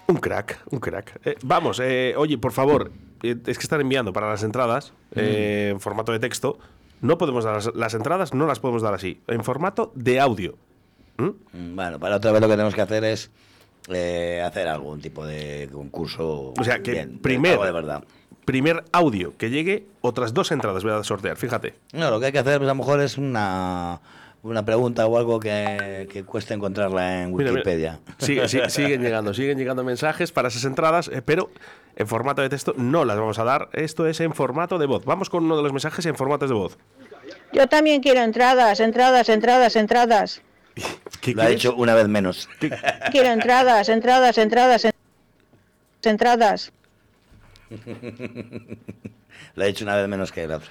Un 0.08 0.16
crack, 0.16 0.60
un 0.70 0.80
crack. 0.80 1.20
Eh, 1.24 1.36
vamos, 1.42 1.80
eh, 1.82 2.14
oye, 2.16 2.36
por 2.38 2.52
favor, 2.52 2.90
eh, 3.22 3.36
es 3.46 3.58
que 3.58 3.62
están 3.62 3.80
enviando 3.80 4.12
para 4.12 4.28
las 4.28 4.42
entradas 4.42 4.92
eh, 5.14 5.70
en 5.72 5.80
formato 5.80 6.12
de 6.12 6.18
texto. 6.18 6.58
No 7.00 7.18
podemos 7.18 7.44
dar 7.44 7.54
las, 7.54 7.74
las 7.74 7.94
entradas, 7.94 8.34
no 8.34 8.46
las 8.46 8.60
podemos 8.60 8.82
dar 8.82 8.94
así. 8.94 9.20
En 9.26 9.42
formato 9.44 9.92
de 9.94 10.20
audio. 10.20 10.56
Mm, 11.18 11.74
Bueno, 11.76 11.98
para 11.98 12.16
otra 12.16 12.32
vez 12.32 12.40
lo 12.40 12.46
que 12.48 12.52
tenemos 12.54 12.74
que 12.74 12.80
hacer 12.80 13.04
es 13.04 13.30
hacer 13.88 14.68
algún 14.68 15.00
tipo 15.00 15.24
de 15.26 15.68
concurso. 15.72 16.52
O 16.58 16.64
sea, 16.64 16.82
que 16.82 16.92
bien, 16.92 17.18
primer, 17.18 17.58
de 17.58 17.72
verdad. 17.72 18.04
primer 18.44 18.84
audio 18.92 19.36
que 19.36 19.50
llegue, 19.50 19.86
otras 20.00 20.32
dos 20.34 20.52
entradas 20.52 20.84
voy 20.84 20.92
a 20.92 21.02
sortear, 21.02 21.36
fíjate. 21.36 21.74
No, 21.92 22.10
lo 22.10 22.20
que 22.20 22.26
hay 22.26 22.32
que 22.32 22.38
hacer 22.38 22.58
pues, 22.58 22.68
a 22.68 22.72
lo 22.74 22.78
mejor 22.78 23.00
es 23.00 23.18
una, 23.18 24.00
una 24.42 24.64
pregunta 24.64 25.06
o 25.06 25.16
algo 25.18 25.38
que, 25.38 26.08
que 26.12 26.24
cueste 26.24 26.52
encontrarla 26.54 27.22
en 27.22 27.30
Mira, 27.34 27.50
mira. 27.50 27.52
Wikipedia. 27.52 28.00
Sigue- 28.18 28.48
sigue- 28.48 28.68
siguen 28.70 29.02
llegando, 29.02 29.32
siguen 29.34 29.56
llegando 29.58 29.84
mensajes 29.84 30.32
para 30.32 30.48
esas 30.48 30.64
entradas, 30.64 31.08
eh, 31.08 31.22
pero 31.22 31.50
en 31.96 32.06
formato 32.08 32.42
de 32.42 32.48
texto 32.48 32.74
no 32.76 33.04
las 33.04 33.16
vamos 33.18 33.38
a 33.38 33.44
dar. 33.44 33.68
Esto 33.72 34.06
es 34.06 34.20
en 34.20 34.32
formato 34.34 34.78
de 34.78 34.86
voz. 34.86 35.04
Vamos 35.04 35.30
con 35.30 35.44
uno 35.44 35.56
de 35.56 35.62
los 35.62 35.72
mensajes 35.72 36.04
en 36.06 36.16
formatos 36.16 36.48
de 36.48 36.54
voz. 36.54 36.76
Yo 37.52 37.68
también 37.68 38.00
quiero 38.02 38.20
entradas, 38.20 38.80
entradas, 38.80 39.28
entradas, 39.28 39.76
entradas. 39.76 40.42
Lo 41.34 41.42
ha 41.42 41.46
dicho 41.48 41.74
una 41.76 41.94
vez 41.94 42.08
menos. 42.08 42.48
Quiero 43.12 43.28
entradas, 43.28 43.88
entradas, 43.90 44.38
entradas, 44.38 44.84
en- 44.86 44.92
entradas. 46.02 46.72
Lo 49.54 49.62
ha 49.64 49.66
dicho 49.66 49.84
una 49.84 49.96
vez 49.96 50.08
menos 50.08 50.32
que 50.32 50.46
la 50.46 50.56
otra. 50.56 50.70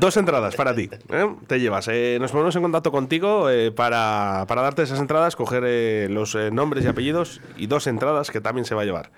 Dos 0.00 0.16
entradas 0.16 0.54
para 0.56 0.74
ti. 0.74 0.90
¿eh? 1.10 1.34
Te 1.46 1.60
llevas. 1.60 1.88
Eh, 1.88 2.18
nos 2.20 2.30
ponemos 2.32 2.54
en 2.56 2.62
contacto 2.62 2.90
contigo 2.92 3.48
eh, 3.50 3.70
para, 3.72 4.44
para 4.48 4.62
darte 4.62 4.82
esas 4.82 5.00
entradas, 5.00 5.36
coger 5.36 6.10
los 6.10 6.34
nombres 6.52 6.84
y 6.84 6.88
apellidos 6.88 7.40
y 7.56 7.66
dos 7.66 7.86
entradas 7.86 8.30
que 8.30 8.40
también 8.40 8.64
se 8.64 8.74
va 8.74 8.82
a 8.82 8.84
llevar. 8.84 9.10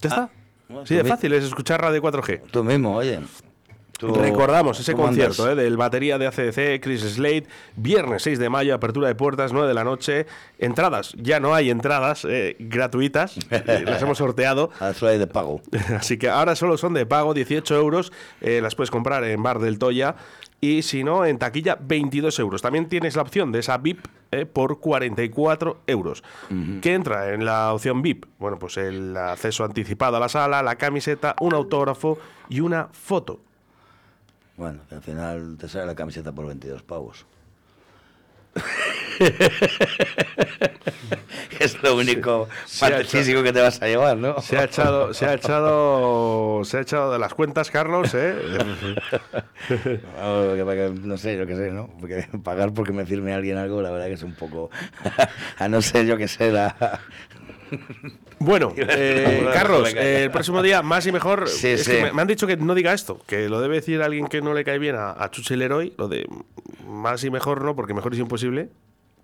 ¿Ya 0.00 0.08
está? 0.08 0.30
bueno, 0.68 0.86
Sí, 0.86 0.94
mi- 1.02 1.08
fácil, 1.08 1.32
es 1.32 1.44
escuchar 1.44 1.80
Radio 1.80 2.00
4G. 2.02 2.42
Tú 2.50 2.64
mismo, 2.64 2.96
oye. 2.96 3.20
Tú- 4.00 4.14
Recordamos 4.14 4.80
ese 4.80 4.94
concierto 4.94 5.50
eh, 5.50 5.54
del 5.54 5.76
batería 5.76 6.16
de 6.18 6.26
ACDC, 6.26 6.80
Chris 6.82 7.02
Slade, 7.02 7.44
viernes 7.76 8.22
6 8.22 8.38
de 8.38 8.48
mayo, 8.48 8.74
apertura 8.74 9.08
de 9.08 9.14
puertas, 9.14 9.52
9 9.52 9.68
de 9.68 9.74
la 9.74 9.84
noche. 9.84 10.26
Entradas, 10.58 11.14
ya 11.18 11.38
no 11.38 11.54
hay 11.54 11.68
entradas 11.70 12.24
eh, 12.28 12.56
gratuitas, 12.58 13.36
eh, 13.50 13.84
las 13.86 14.00
hemos 14.02 14.18
sorteado. 14.18 14.70
Ahora 14.80 14.94
solo 14.94 15.10
hay 15.12 15.18
de 15.18 15.26
pago. 15.26 15.60
Así 15.98 16.16
que 16.16 16.28
ahora 16.30 16.56
solo 16.56 16.76
son 16.78 16.94
de 16.94 17.04
pago, 17.06 17.34
18 17.34 17.76
euros. 17.76 18.10
eh, 18.40 18.60
las 18.62 18.74
puedes 18.74 18.90
comprar 18.90 19.22
en 19.24 19.42
Bar 19.42 19.58
del 19.58 19.78
Toya. 19.78 20.16
Y 20.62 20.82
si 20.82 21.04
no, 21.04 21.24
en 21.24 21.38
taquilla, 21.38 21.78
22 21.80 22.38
euros. 22.38 22.60
También 22.60 22.86
tienes 22.88 23.16
la 23.16 23.22
opción 23.22 23.50
de 23.50 23.60
esa 23.60 23.78
VIP 23.78 24.04
eh, 24.30 24.44
por 24.44 24.78
44 24.78 25.78
euros. 25.86 26.22
¿Qué 26.82 26.92
entra 26.94 27.32
en 27.32 27.44
la 27.46 27.72
opción 27.72 28.02
VIP? 28.02 28.26
Bueno, 28.38 28.58
pues 28.58 28.76
el 28.76 29.16
acceso 29.16 29.64
anticipado 29.64 30.18
a 30.18 30.20
la 30.20 30.28
sala, 30.28 30.62
la 30.62 30.76
camiseta, 30.76 31.34
un 31.40 31.54
autógrafo 31.54 32.18
y 32.50 32.60
una 32.60 32.88
foto. 32.92 33.40
Bueno, 34.60 34.80
que 34.90 34.94
al 34.94 35.00
final 35.00 35.56
te 35.58 35.66
sale 35.70 35.86
la 35.86 35.94
camiseta 35.94 36.32
por 36.32 36.44
22 36.46 36.82
pavos. 36.82 37.24
es 41.60 41.82
lo 41.82 41.96
único 41.96 42.46
Se 42.66 42.80
parte 42.80 43.04
físico 43.04 43.42
que 43.42 43.54
te 43.54 43.60
vas 43.62 43.80
a 43.80 43.86
llevar, 43.86 44.18
¿no? 44.18 44.38
Se 44.42 44.58
ha 44.58 44.64
echado, 44.64 45.14
se 45.14 45.24
ha 45.24 45.32
echado, 45.32 46.62
se 46.64 46.76
ha 46.76 46.80
echado 46.82 47.10
de 47.10 47.18
las 47.18 47.32
cuentas, 47.32 47.70
Carlos, 47.70 48.12
¿eh? 48.12 48.34
No 51.04 51.16
sé, 51.16 51.38
yo 51.38 51.46
qué 51.46 51.56
sé, 51.56 51.70
¿no? 51.70 51.88
Porque 51.98 52.28
pagar 52.44 52.74
porque 52.74 52.92
me 52.92 53.06
firme 53.06 53.32
alguien 53.32 53.56
algo, 53.56 53.80
la 53.80 53.90
verdad 53.90 54.08
que 54.08 54.12
es 54.14 54.22
un 54.22 54.34
poco. 54.34 54.68
a 55.58 55.68
no 55.68 55.80
ser 55.80 56.04
yo 56.04 56.18
que 56.18 56.28
sé, 56.28 56.52
la. 56.52 57.00
Bueno, 58.38 58.72
eh, 58.76 59.48
Carlos, 59.52 59.92
eh, 59.94 60.24
el 60.24 60.30
próximo 60.30 60.62
día 60.62 60.82
más 60.82 61.06
y 61.06 61.12
mejor. 61.12 61.48
Sí, 61.48 61.68
es 61.68 61.84
sí. 61.84 61.90
que 61.92 62.02
me, 62.04 62.12
me 62.12 62.22
han 62.22 62.28
dicho 62.28 62.46
que 62.46 62.56
no 62.56 62.74
diga 62.74 62.92
esto, 62.92 63.20
que 63.26 63.48
lo 63.48 63.60
debe 63.60 63.76
decir 63.76 64.02
alguien 64.02 64.26
que 64.26 64.40
no 64.40 64.54
le 64.54 64.64
cae 64.64 64.78
bien 64.78 64.96
a, 64.96 65.10
a 65.12 65.30
Chuchi 65.30 65.56
Leroy, 65.56 65.92
lo 65.98 66.08
de 66.08 66.26
más 66.86 67.22
y 67.24 67.30
mejor 67.30 67.62
no, 67.64 67.74
porque 67.76 67.94
mejor 67.94 68.12
es 68.14 68.18
imposible, 68.20 68.68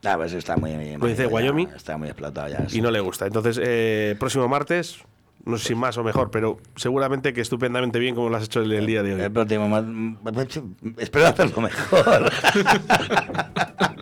Ah, 0.04 0.14
pues 0.16 0.32
está 0.34 0.56
muy. 0.56 0.70
Lo 0.98 1.06
dice 1.06 1.22
ya, 1.24 1.28
Wyoming. 1.28 1.68
Está 1.74 1.96
muy 1.96 2.08
explotado 2.08 2.48
ya. 2.48 2.66
y 2.70 2.80
no 2.80 2.90
le 2.90 3.00
gusta. 3.00 3.26
Entonces, 3.26 3.58
eh, 3.60 4.14
próximo 4.20 4.46
martes, 4.46 4.98
no 5.44 5.56
sé 5.58 5.68
si 5.68 5.74
más 5.74 5.96
o 5.98 6.04
mejor, 6.04 6.30
pero 6.30 6.58
seguramente 6.76 7.32
que 7.32 7.40
estupendamente 7.40 7.98
bien 7.98 8.14
como 8.14 8.28
lo 8.28 8.36
has 8.36 8.44
hecho 8.44 8.60
el, 8.60 8.70
el 8.72 8.86
día 8.86 9.02
de 9.02 9.14
hoy. 9.14 9.20
El 9.22 9.32
próximo 9.32 9.68
mar- 9.68 9.84
Espero 10.98 11.26
hacerlo 11.26 11.60
mejor. 11.62 12.30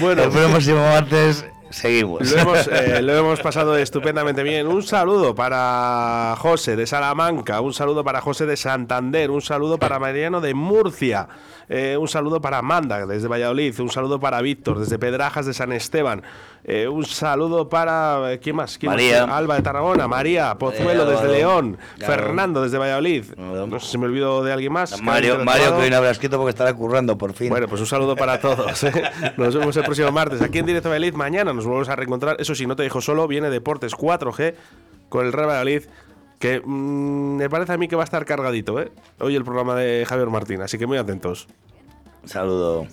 Bueno, 0.00 0.22
el 0.24 0.30
próximo 0.30 0.78
martes 0.80 1.44
seguimos. 1.72 2.30
Lo 2.30 2.38
hemos, 2.38 2.68
eh, 2.68 3.02
lo 3.02 3.14
hemos 3.14 3.40
pasado 3.40 3.76
estupendamente 3.76 4.42
bien. 4.42 4.66
Un 4.66 4.82
saludo 4.82 5.34
para 5.34 6.34
José 6.38 6.76
de 6.76 6.86
Salamanca, 6.86 7.60
un 7.60 7.72
saludo 7.72 8.04
para 8.04 8.20
José 8.20 8.46
de 8.46 8.56
Santander, 8.56 9.30
un 9.30 9.42
saludo 9.42 9.78
para 9.78 9.98
Mariano 9.98 10.40
de 10.40 10.54
Murcia, 10.54 11.28
eh, 11.74 11.96
un 11.96 12.06
saludo 12.06 12.40
para 12.40 12.58
Amanda 12.58 13.06
desde 13.06 13.28
Valladolid, 13.28 13.80
un 13.80 13.90
saludo 13.90 14.20
para 14.20 14.42
Víctor 14.42 14.78
desde 14.78 14.98
Pedrajas 14.98 15.46
de 15.46 15.54
San 15.54 15.72
Esteban, 15.72 16.22
eh, 16.64 16.86
un 16.86 17.04
saludo 17.06 17.68
para. 17.68 18.32
eh, 18.34 18.38
¿Quién 18.38 18.56
más? 18.56 18.76
¿Quién 18.78 18.90
más? 18.92 18.96
María. 18.96 19.24
Alba 19.24 19.56
de 19.56 19.62
Tarragona, 19.62 20.06
María 20.06 20.54
Pozuelo 20.56 21.06
desde. 21.06 21.28
León, 21.28 21.78
Claro. 21.98 22.12
Fernando 22.12 22.62
desde 22.62 22.76
Valladolid. 22.78 23.24
No 23.36 23.80
sé 23.80 23.86
si 23.90 23.98
me 23.98 24.04
olvido 24.04 24.44
de 24.44 24.52
alguien 24.52 24.72
más. 24.72 25.00
Mario, 25.02 25.38
que 25.38 25.44
Mario, 25.44 25.76
que 25.76 25.82
hoy 25.84 25.90
no 25.90 25.96
habrá 25.96 26.10
escrito 26.10 26.36
porque 26.36 26.50
estará 26.50 26.74
currando 26.74 27.16
por 27.16 27.32
fin. 27.32 27.48
bueno, 27.48 27.66
pues 27.68 27.80
un 27.80 27.86
saludo 27.86 28.14
para 28.14 28.38
todos. 28.38 28.84
¿eh? 28.84 28.92
Nos 29.38 29.54
vemos 29.56 29.74
el 29.76 29.82
próximo 29.84 30.12
martes 30.12 30.42
aquí 30.42 30.58
en 30.58 30.66
Directo 30.66 30.88
Valladolid. 30.90 31.14
Mañana 31.14 31.52
nos 31.52 31.64
volvemos 31.64 31.88
a 31.88 31.96
reencontrar. 31.96 32.36
Eso 32.38 32.54
sí, 32.54 32.66
no 32.66 32.76
te 32.76 32.82
dejo 32.82 33.00
solo. 33.00 33.26
Viene 33.26 33.48
Deportes 33.50 33.94
4G 33.96 34.54
con 35.08 35.24
el 35.26 35.32
Real 35.32 35.48
Valladolid. 35.48 35.82
Que 36.42 36.60
mm, 36.60 37.36
me 37.36 37.48
parece 37.48 37.72
a 37.72 37.78
mí 37.78 37.86
que 37.86 37.94
va 37.94 38.02
a 38.02 38.04
estar 38.04 38.24
cargadito. 38.24 38.80
¿eh? 38.80 38.90
Hoy 39.20 39.36
el 39.36 39.44
programa 39.44 39.76
de 39.76 40.04
Javier 40.04 40.28
Martín. 40.28 40.60
Así 40.60 40.76
que 40.76 40.88
muy 40.88 40.98
atentos. 40.98 41.46
Saludo. 42.24 42.88